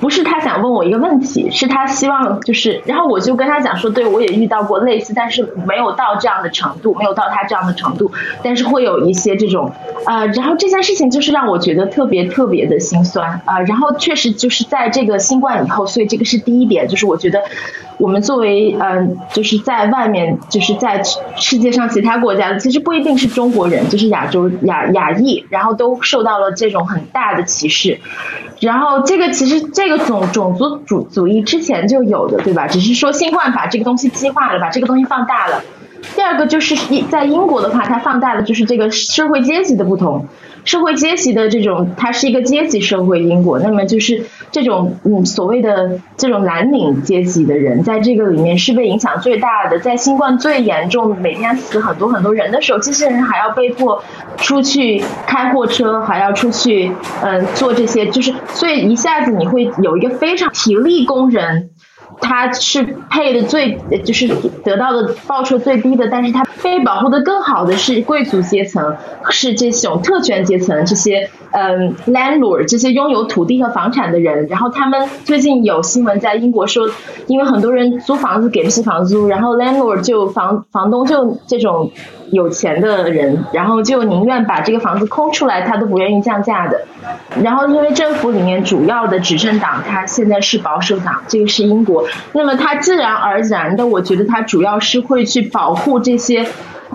[0.00, 8.10] 不是他想问我一个问题，是他希望就是，然后我就跟他讲说，对我也遇到过类似，但是没有到这样的程度，没有到他这样的程度，
[8.42, 9.72] 但是会有一些这种，
[10.04, 17.40] 呃，然后这件事情就是让我觉得特别特别的心酸啊，然后确实就是在这个新冠以后，所以这个是第一点，就是我觉得
[17.98, 21.02] 我们作为嗯，就是在外面，就是在
[21.36, 28.00] 世界上其他国家的，其实不一定是中国人，就是亚洲亚亚裔，然后都受到了这种很大的歧视。
[28.60, 32.66] 然后这个其实这个种种族主主义之前就有的，对吧？
[32.66, 35.62] 只是说新冠把这个东西激化了，把这个东西放大了。
[36.14, 36.74] 第二个就是
[37.10, 40.26] 在英国的话，它放大的就是这个社会阶级的不同。
[40.64, 49.78] 社会阶级的这种，它是一个阶级社会，英国，那么就是这种嗯所谓的这种蓝领阶级的人，在这个里面是被影响最大的。
[49.78, 54.02] 在新冠最严重，每天死很多很多人的时候，这些人还要被迫
[54.38, 56.90] 出去开货车，还要出去
[57.22, 61.68] 嗯做这些，就是所以一下子你会有一个非常体力工人。
[62.24, 64.26] 他是配的最，就是
[64.64, 68.96] 得到的报酬最低的，但是他被保护的更好的是贵族阶层，
[69.30, 74.46] 是这种特权阶层，这些嗯 landlord 这些拥有土地和房产的人。
[74.48, 76.88] 然后他们最近有新闻在英国说，
[77.26, 81.90] 因为很多人租房子给不起房租，然后 landlord 就房房东就这种
[82.34, 86.82] 有钱的人，然后就宁愿把这个房子空出来，他都不愿意降价的。
[87.42, 92.06] 然后因为政府里面主要的执政党，他现在是保守党，这个是英国。
[92.32, 96.46] 那么它自然而然的，我觉得它主要是会去保护这些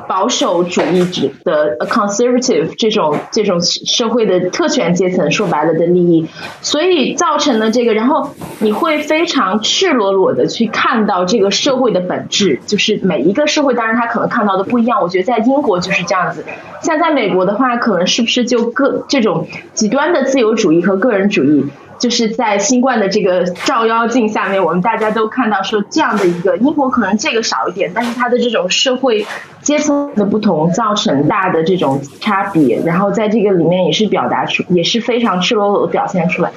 [0.07, 6.27] 保守主义者的 conservative 这种这种社会的特权阶层，说白了的利益，
[6.61, 8.29] 所以造成了这个，然后
[8.59, 15.01] 你会非常赤裸裸的去看到这个社会的本质，就是每一个社会，当然他可能看到的不一样。
[15.01, 16.43] 我觉得在英国就是这样子，
[16.81, 21.65] 像在美国的话，可能是不是就个这种极端的自由主义和个人主义。
[21.99, 29.27] 就是在新冠的这个照妖镜下面，我们大家都看到说这样的一个英国可能这个少一点，但是它的这种社会
[29.61, 36.49] 阶层的不同造成大的这种差别，然后在这个里面也是表达出也是非常赤裸裸的表现出来。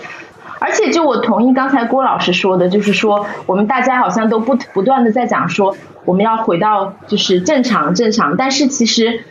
[0.60, 9.24] 而且就我同意刚才郭老师说的，就是说我们大家好像都不不断的在讲说我们要回到就是正常正常，但是其实。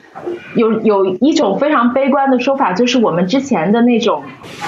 [0.56, 4.24] 有有一种非常悲观的说法，就是我们之前的那种，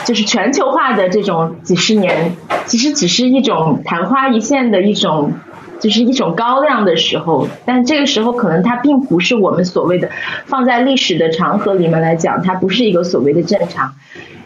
[0.06, 2.34] 就是全球化的这种几十年，
[2.66, 5.34] 其实只是一种昙花一现的一种，
[5.82, 7.50] 就是一种高亮的时候。
[7.66, 10.10] 但这个时候可能它并不是我们所谓的
[10.46, 13.94] 放在历史的长河里面来讲，它不是一个所谓的正常。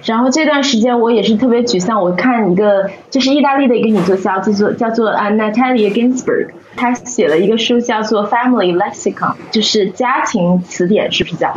[0.04, 2.02] 然后这段时间我也是特别沮丧。
[2.02, 11.54] 我看一个就是意大利的一个女作家，叫做叫做 Natalia Ginsburg，她写了一个书叫做 Family Lexicon，就是家庭词典，是不是叫？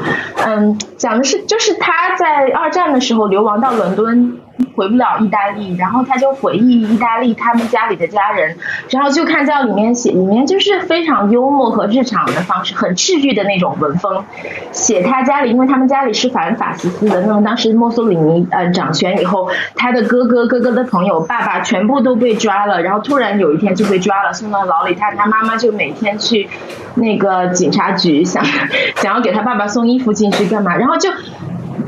[0.46, 4.38] 嗯，讲的是就是她在二战的时候流亡到伦敦。
[4.76, 8.54] 回不了意大利，然后他就回忆意大利他们家里的家人，
[8.90, 14.22] 然后就看到里面写，里面就是非常幽默和日常的方式，很治愈的那种文风。
[14.70, 24.94] 写他家里，因为他们家里是反法西斯的，那么当时墨索里尼呃掌权以后，他的哥哥、哥哥的朋友、爸爸全部都被抓了，然后突然有一天就被抓了，送到牢里。
[24.94, 26.48] 他他妈妈就每天去
[26.94, 28.44] 那个警察局，想
[28.96, 31.08] 想要给他爸爸送衣服进去干嘛，然后就。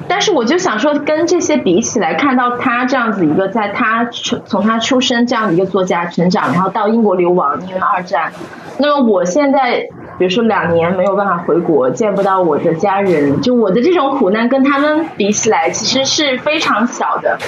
[0.08, 8.32] 但是我就想说，跟这些比起来，看到他这样子一个，在他从从他出生这样的一个作家成长，然后到英国流亡，因为二战。
[8.78, 9.80] 那么我现在，
[10.18, 17.38] 比如说两年没有办法回国，见不到我的家人，就我的这种苦难跟他们比起来，其实是非常小的。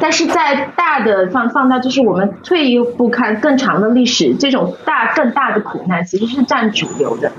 [0.00, 7.32] 但是在大的放放大，就是我们退一步看更长的历史，这种大更大的苦难其实是占主流的。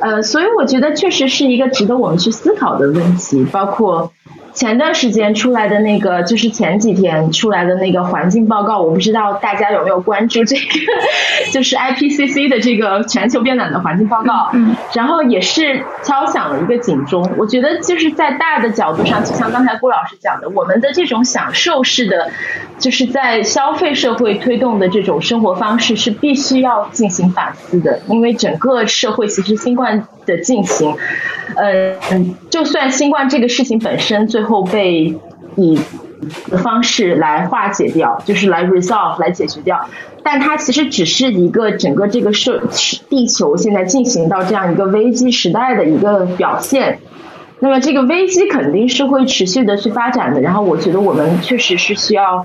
[0.00, 4.12] 呃，所以我觉得确实是一个值得我们去思考的问题，包括
[4.60, 10.62] 前段时间出来的那个，就是前几天出来的那个环境报告，我不知道大家有没有关注这个，
[11.50, 14.50] 就是 IPCC 的这个全球变暖的环境报告。
[14.52, 14.76] 嗯。
[14.92, 17.26] 然后也是敲响了一个警钟。
[17.38, 22.30] 我觉得就是在大的角度上，就像刚才顾老师讲的，我们的这种享受式的，
[22.78, 27.98] 就是在消费社会推动的这种生活方式，是必须要进行反思的。
[28.08, 30.94] 因为整个社会其实新冠的进行，
[31.56, 31.96] 呃，
[32.50, 35.16] 就算新冠这个事情本身最后后被
[35.56, 35.78] 以
[36.50, 39.88] 的方式来化解掉，就是来 resolve 来解决掉，
[40.22, 42.62] 但它其实只是一个整个这个社
[43.08, 46.98] 地球现在进行到这样一个危机时代的一个表现。
[47.60, 50.40] 那么这个危机肯定是会持续的去发展的。
[50.40, 52.44] 然后我觉得我们确实是需要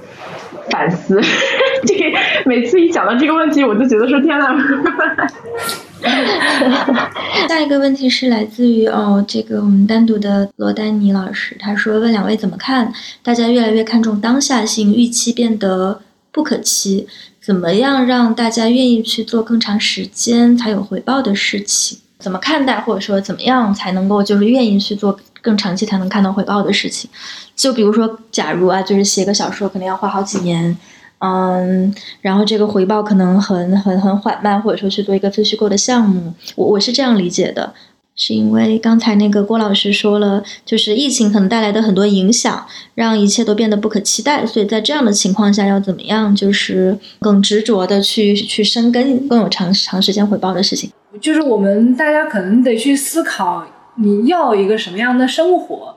[0.69, 1.21] 反思。
[1.87, 4.55] 这个每次一讲到这个问题，我就觉得说天呐。
[7.47, 12.93] 下一个问题是来自于哦，这个我们单独的罗丹尼老师，他说问两位怎么看？
[13.23, 17.07] 大家越来越看重当下性，预期变得不可期，
[17.41, 21.99] 怎么样让大家愿意去做更长时间才有回报的事情？
[22.19, 27.09] 怎么看待，或者说怎么样才能够就是愿意去做更长期才能看到回报的事情？
[27.55, 30.77] 就比如说，假如啊，就是写个小说，可能要花好几年。
[31.25, 37.73] 嗯然后这个回报可能很很很缓慢，或者说去做一个非虚构的项目，我我是这样理解的，
[38.15, 42.65] 是因为刚才那个郭老师说了，就是疫情可能带来的很多影响，
[42.95, 53.65] 让一切都变得不可期待，所以在这样的情况下，要怎么样就是更执着的去去深耕更有长长时间回报的事情，就是我们大家可能得去思考
[53.97, 55.95] 你要一个什么样的生活。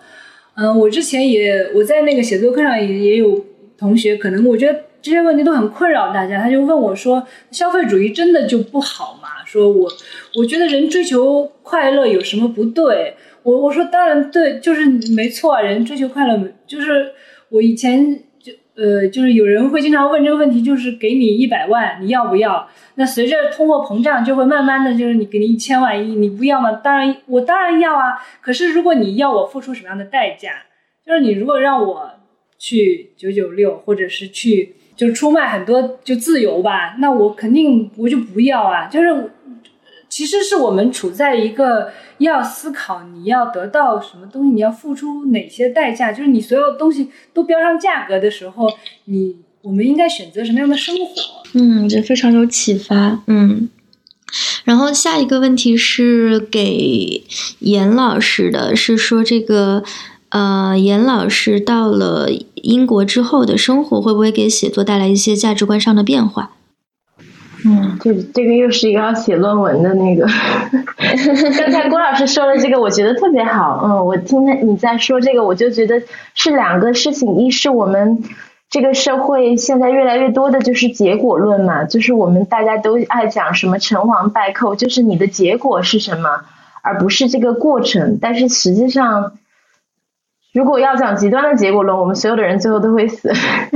[0.61, 3.45] 嗯，我之前也我在那个写作课上也也有
[3.79, 4.81] 同学，可能我觉得。
[5.01, 9.89] 这些问题都很困扰大家，他就问我说：“消费主义真的就不好吗？”说我
[10.35, 13.15] 我觉得人追求快乐有什么不对？
[13.45, 17.13] 我我说当然对，就是没错啊，人追求快乐就是
[17.49, 18.13] 我以前
[18.43, 22.69] 就呃就是有人会经常问这个问题，就是给你一百万，你要不要？
[22.97, 26.73] 那随着通货膨胀，就会慢慢的就是你给你一千万一，你不要吗？
[26.73, 28.19] 当然我当然要啊！
[28.43, 30.65] 可是如果你要我付出什么样的代价？
[31.07, 32.11] 就是你如果让我
[32.59, 34.75] 去九九六，或者是去。
[34.99, 38.89] 就出卖很多就自由吧，那我肯定我就不要啊。
[38.89, 39.31] 就是，
[40.09, 46.11] 其实是我们处在一个要思考你要得到什么东西，你要付出哪些代价。
[46.11, 48.69] 就是你所有东西都标上价格的时候，
[49.05, 51.05] 你我们应该选择什么样的生活？
[51.55, 53.23] 嗯，这非常有启发。
[53.29, 53.69] 嗯，
[54.65, 57.23] 然后下一个问题是给
[57.61, 59.85] 严老师的，是说这个。
[60.31, 66.51] 呃，严老师到了英国之后的生活，会不会给写作带来一些价值观上的变化？
[67.65, 70.27] 嗯，这这个又是一个要写论文的那个。
[71.59, 73.81] 刚才郭老师说的这个，我觉得特别好。
[73.85, 76.03] 嗯，我听他你在说这个，我就觉得
[76.35, 77.37] 是两个事情。
[77.39, 78.23] 一是我们
[78.69, 86.43] 这个社会现在越来越多的就是结果论嘛，就是我们大家都爱讲什么成王败寇，就是你的结果是什么，
[86.83, 88.19] 而不是这个过程。
[88.21, 89.33] 但是实际上。
[90.59, 93.33] 如果要讲极端的结果论，我们所有的人最后都会死。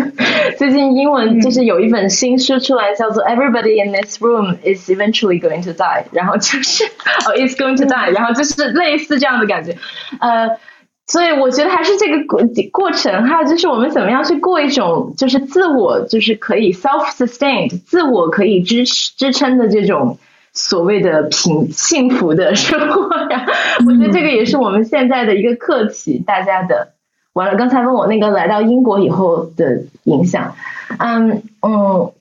[0.58, 9.76] 最近英文就是有一本新书出来，叫做《Everybody in this room is eventually going to die》，然后就是哦， is going to die， 然后就是类似这样的感觉。
[10.18, 10.58] 呃，
[11.06, 12.40] 所以我觉得还是这个过
[12.72, 20.18] 过程，还有就是我们怎么样去过一种就是自我就是可以 self-sustained，自我可以支支撑的这种。
[20.52, 23.46] 所谓的平幸福的生活呀，
[23.86, 26.92] 我觉得这个也是我们现在的一个课题，大家的。
[27.32, 30.54] 完了，刚才问我那个来到英国以后的影响，
[30.98, 32.12] 嗯嗯，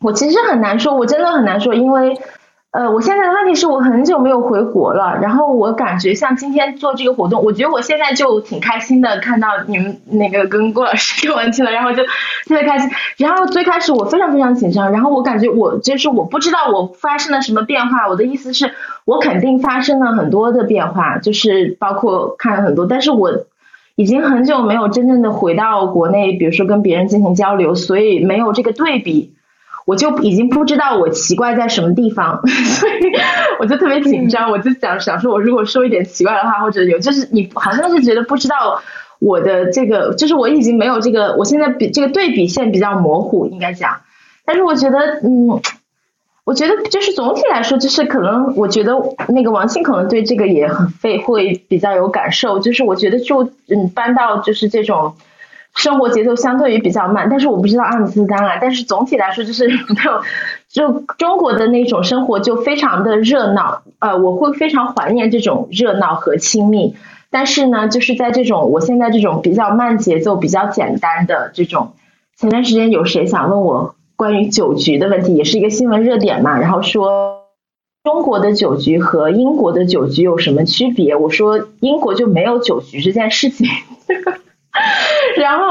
[0.00, 2.16] 我其实很难说，我真的很难说，因为。
[2.72, 12.88] 呃，我现在的问题是我很久没有回国了，然后我感觉像今天做这个活动，我觉得我现在就挺开心的，看到你们那个跟郭老师聊完题了，然后就特别开心。
[13.16, 18.06] 然后最开始我非常非常紧张，然后我感觉我就是我不知道我发生了什么变化。
[18.08, 18.72] 我的意思是，
[19.04, 23.46] 我肯定发生了很多的变化，就是包括看了很多，但是我
[23.96, 29.34] 已经很久没有真正的回到国内，比如说跟别人进行交流，所以没有这个对比。
[29.90, 32.92] 我就已经不知道我奇怪在什么地方， 所以
[33.58, 34.52] 我就特别紧张。
[34.52, 38.80] 我就想想说，我如果说一点奇怪的话，或者有就是你好像是觉得不知道
[39.18, 44.02] 我的这个，就是我已经没有这个，我现在比这个对比线比较模糊，应该讲。
[44.44, 45.60] 但是我觉得，嗯，
[46.44, 48.94] 我觉得就是总体来说，就是可能我觉得
[49.28, 52.60] 那个王鑫可能对这个也很会会比较有感受。
[52.60, 55.16] 就是我觉得就嗯搬到就是这种。
[55.74, 58.58] 生活节奏相对于比较慢，但是我不知道阿姆斯特丹啊。
[58.60, 59.74] 但是总体来说，就是没
[60.04, 60.22] 有
[60.68, 63.82] 就中国的那种生活就非常的热闹。
[63.98, 66.96] 呃，我会非常怀念这种热闹和亲密。
[67.30, 71.92] 但是呢，就是在这种我现在这种比较慢节奏、比较简单的这种，
[72.36, 77.44] 前段时间有谁想问我关于酒局的问题，也是一个新闻热点嘛，然后说
[78.02, 81.14] 中国的酒局和英国的酒局有什么区别？
[81.14, 83.68] 我说英国就没有酒局这件事情。
[85.40, 85.64] 然后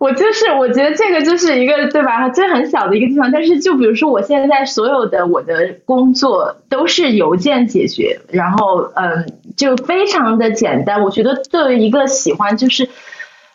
[0.00, 2.28] 我就是我觉得这个就是一个对吧？
[2.28, 11.02] 这很小的一个地方，但是就比如说我现在所有的我的工作都是邮件解决，然后嗯，就非常的简单。
[11.02, 12.88] 我觉得作为一个喜欢就是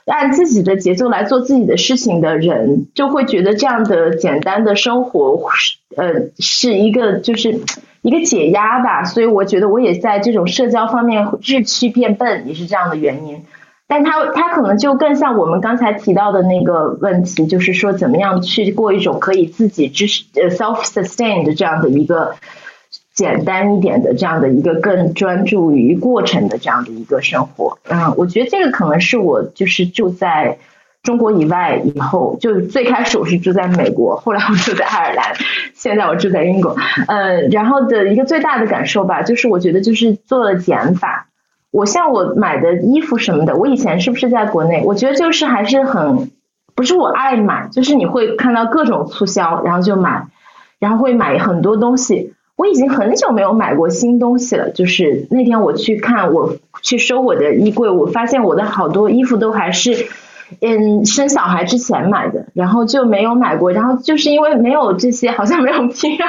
[0.06, 5.50] 按自己的节奏来做自己的事情的人，就会觉得这样的简单的生活
[5.98, 7.60] 呃是一个就是
[8.02, 9.04] 一个解压吧。
[9.04, 13.44] 所以我觉得我也在这种社交方面日趋变笨，也是这样的原因。
[13.88, 22.36] 但他他可能就更像我们刚才提到的那个问题，就是说怎么样去过一种可以自己支持呃 self sustain 的这样的一个
[23.14, 27.80] 简单一点的这样的一个更专注于过程的这样的一个生活。
[27.90, 30.58] 嗯，我觉得这个可能是我就是住在
[31.02, 35.34] 中国以外以后，就最开始我是住在美国，后来我住在爱尔兰，
[35.74, 36.76] 现在我住在英国。
[37.08, 41.30] 呃，然后的一个最大的感受吧，就是我觉得就是做了减法。
[41.72, 44.84] 我像我买的衣服什么的，我以前是不是在国内？
[44.86, 46.32] 我觉得就是还是很，
[46.76, 50.28] 不是我爱买，就是你会看到各种促销，然后就买，
[50.80, 52.34] 然后会买很多东西。
[52.56, 54.72] 我已经很久没有买过新东西了。
[54.72, 60.08] 就是那天我去看，我去收我的衣柜，我发现我的好多衣服都还是
[60.62, 63.72] 嗯生小孩之前买的，然后就没有买过。
[63.74, 66.28] 然后就是因为没有这些，好像没有必要。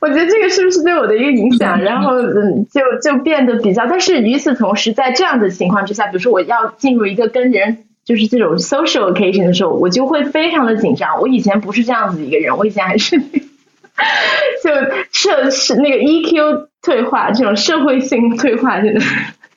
[0.00, 1.80] 我觉得这个是不是对我的一个影响？
[1.80, 11.20] 然后嗯，就就变得比较，但是与此同时，在这样的情况之下，比如说我要进入一个跟人就是这种 social occasion 的时候，我就会非常的紧张。
[11.20, 14.70] 我以前不是这样子一个人，我以前还是就
[15.10, 19.00] 社是那个 EQ 退化，这种社会性退化，真的。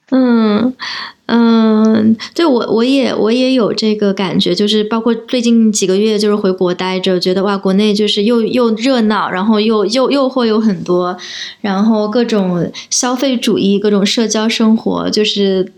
[0.09, 0.73] 嗯。
[1.33, 11.15] 嗯，对我我也我也有这个感觉，就是包括最近几个月，就是回国待着，觉得哇，国内就是又又热闹，然后又又诱惑有很多，
[11.61, 15.71] 然后各种消费主义，各种社交生活，就是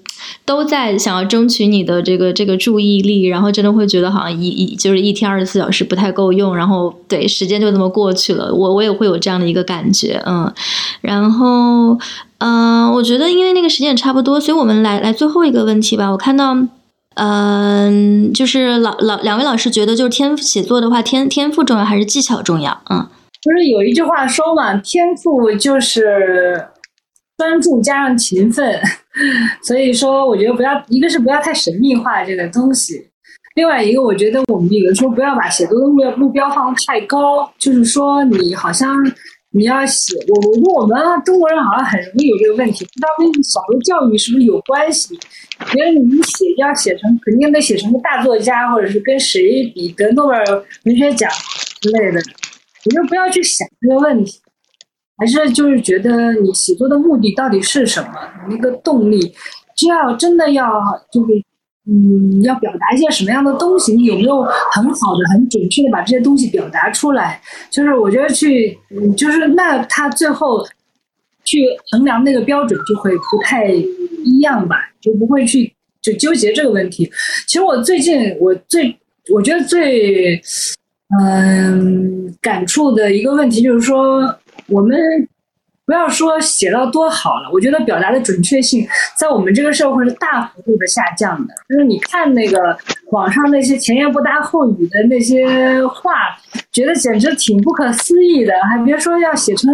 [0.45, 10.53] 都在想要争取你的这个这个注意力，然后真的会觉得好像一一就是一天二十四小时不太够用，然后对时间就这么过去了，我我也会有这样的一个感觉，嗯，
[11.01, 11.97] 然后。
[12.45, 16.09] 嗯，我觉得因为那个时间也差不多，所以我们来来最后一个问题吧。
[16.09, 16.53] 我看到，
[17.15, 22.81] 嗯，就是老老两位老师觉得，就是天赋写作的话，天天赋重要还是技巧重要？
[22.89, 23.07] 嗯，
[23.43, 26.67] 不是有一句话说嘛，天赋就是
[27.37, 28.77] 专注加上勤奋。
[29.63, 33.09] 所以说，我觉得不要一个是不要太神秘化这个东西，
[33.55, 38.95] 另外一个我觉得我们有的时候不要把写作的目标目标放太高，就是说你好像。
[39.55, 45.15] 你要写我，我觉得我们中国人好像很容易有这个问题，不知道跟小时候教育是不是有关系？
[45.67, 50.43] 觉得你写要写成，肯定得写成个大作家，或者是跟谁比得诺贝尔
[50.85, 51.29] 文学奖
[51.79, 52.19] 之类的。
[52.85, 54.39] 我觉得不要去想这个问题，
[55.23, 58.09] 还是就是觉得你写作的目的到底是什么？
[58.49, 59.33] 那个动力，
[59.73, 60.65] 就要真的要
[61.09, 61.27] 就是。
[61.85, 63.93] 嗯，要表达一些什么样的东西？
[63.93, 67.41] 你有没有很好的、很准确的把这些东西表达出来？
[67.69, 68.79] 就是我觉得去，
[69.17, 70.65] 就是那他最后
[71.43, 71.59] 去
[71.91, 77.03] 衡量那个标准就会不太一样吧，就不会去就纠结这个问题。
[77.47, 78.97] 其实我最近我最
[79.33, 80.41] 我觉得最
[81.21, 84.33] 嗯感触的一个问题就是说
[84.67, 84.97] 我们。
[85.85, 88.87] 不要说写到多好了，我觉得表达的准确性
[89.19, 91.53] 在我们这个社会是大幅度的下降的。
[91.67, 92.57] 就是你看那个
[93.11, 96.11] 网上那些前言不搭后语的那些话，
[96.71, 98.53] 觉得简直挺不可思议的。
[98.71, 99.69] 还别说要写成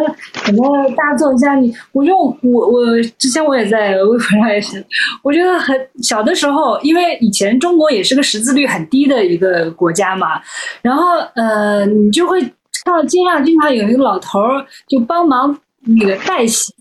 [0.45, 4.83] 什么大作家，你我就我我之前我也在微博上也是，
[5.21, 10.41] 我觉得很小的时候，因为以前中国也是个识字率很低的一个国家嘛，
[10.81, 12.41] 然后呃，你就会
[12.85, 15.59] 到街上经常有一个老头儿就帮忙。
[15.81, 16.73] 那个代写，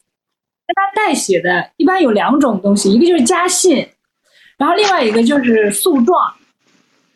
[0.66, 3.88] 跟他代写的一般有两种东西，一个就是家信，
[4.56, 6.34] 然后另外一个就是诉状。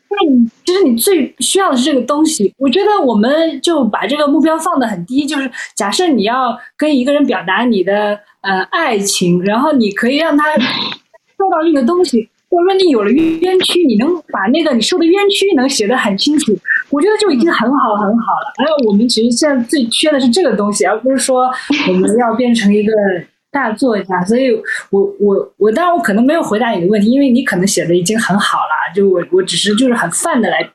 [0.09, 2.54] 就是你，其实你最需要的是这个东西。
[2.56, 12.28] 我觉得我们就把这个目标放得很低，就是假设你要跟一个人表达你的呃爱情，然后你可以让他收到这个东西。
[12.53, 16.55] 或者说你有了冤屈，你能把那个你受的冤屈能写得很清楚，
[16.91, 18.53] 我觉得就已经很好很好了。
[18.59, 21.51] 还有我们其实现在最缺的是这个东西，而不是说
[21.89, 22.93] 我们要变成一个
[23.51, 24.23] 大作家。
[24.23, 24.51] 所以，
[24.91, 28.95] 我我我当然我可能没有回答你的问题，因为你可能写的已经很好了。
[28.95, 30.69] 就我我只是就是很泛的来来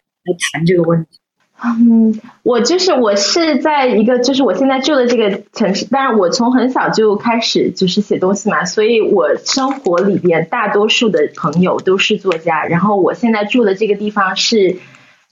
[0.51, 1.16] 谈这个问题。
[1.63, 2.13] 嗯，
[2.43, 14.77] 我就是我是在一个就是我现在住的这个城市，但是我从很小就开始就是写东西嘛，所以我生活里边大多数的朋友都是作家，然后我现在住的这个地方是。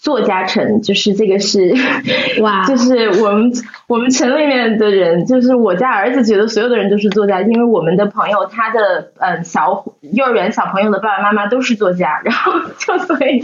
[0.06, 1.74] 作家城就是这个是
[2.40, 3.52] 哇， 就是我们
[3.88, 13.42] 我们城里面的人，就是我家儿子觉得所有的人都是作家，因为我们的朋友他的嗯小幼儿园小朋友的爸爸妈妈都是作家，然后就 所以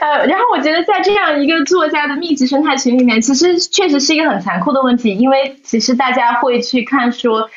[0.00, 7.50] 呃，然后我觉得在这样一个作家的密集生态群里面，其实确实是一个很残酷的问题，因为其实大家会去看说。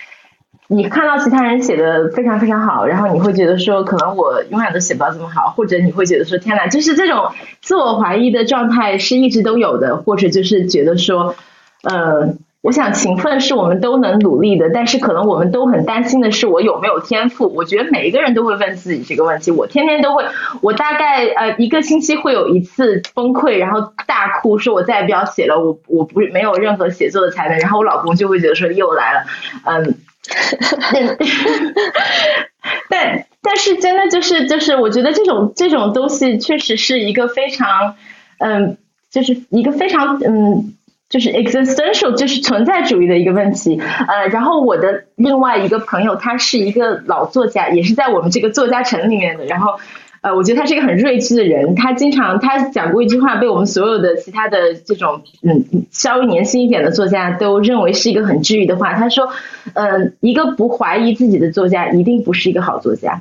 [0.73, 7.30] 你看到其他人写的非常非常好，然后你会觉得说，可能我永远都写不到这么好，或者你会觉得说，天哪，就是这种
[7.60, 11.35] 自我怀疑的状态是一直都有的，或者就是觉得说，
[11.84, 17.53] 呃，我想勤奋是我们都能努力的，但是可能我们都很担心的是我有没有天赋。
[17.53, 20.23] 我觉得每一个人都会问自己这个问题，我天天都会，
[20.61, 29.26] 我大概呃一个星期会有一次崩溃，然后大哭，说我再也不要写了，我我不没有任何写作的才能，然后我老公就会觉得说又来了，
[29.65, 29.95] 嗯。
[32.89, 37.95] 但但是真的就是就是，我觉得这种这种东西确实是一个非常
[38.39, 38.77] 嗯，
[39.10, 40.76] 就是一个非常嗯，
[41.11, 43.79] 就是 existential，就是存在主义的一个问题。
[44.07, 49.79] 呃，然后我的另外一个朋友，他是一个老作家，也是在我们这个作家城里面的，然后。
[50.23, 51.73] 呃，我觉得他是一个很睿智的人。
[51.73, 58.93] 他经常他讲过一句话，被我们所有的其他的这种嗯稍微年轻一点的作家都认为是一个很治愈的话。
[58.93, 59.29] 他说，
[59.73, 63.19] 嗯，一个不怀疑自己的作家一定不是一个好作家。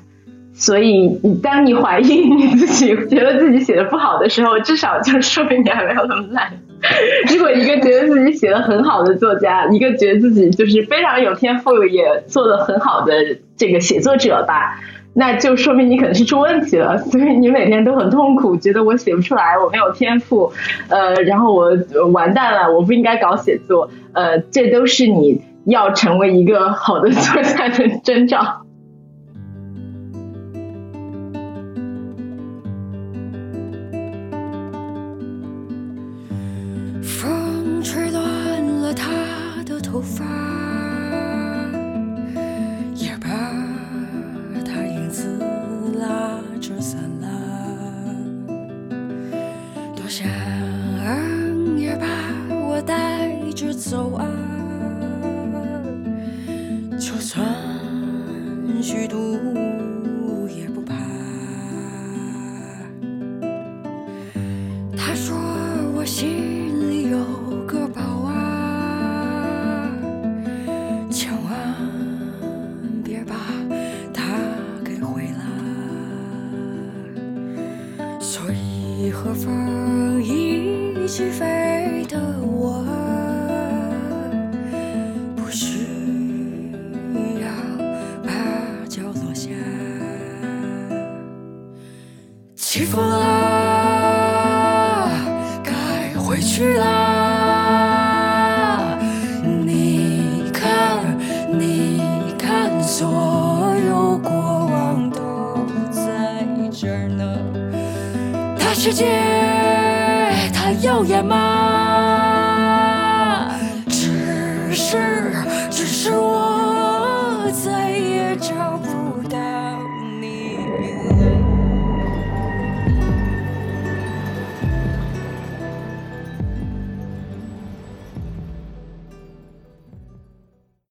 [0.52, 6.52] 所以，当你怀疑你自己，觉得自己写的不好的时候，至少就说明你还没有那么烂。
[7.30, 13.12] 如果一个觉得自己写的很好的作家，一个觉得自己就是非常有天赋也做的很好的
[13.56, 14.80] 这个写作者吧。
[15.12, 20.52] 那就说明你可能是出问题了， 所以你每天都很痛苦，觉得我写不出来，我没有天赋，
[20.88, 21.76] 呃，然后我
[22.12, 28.62] 完蛋了，我不应该搞写作，呃，这都是你要成为一个好的作家的征兆。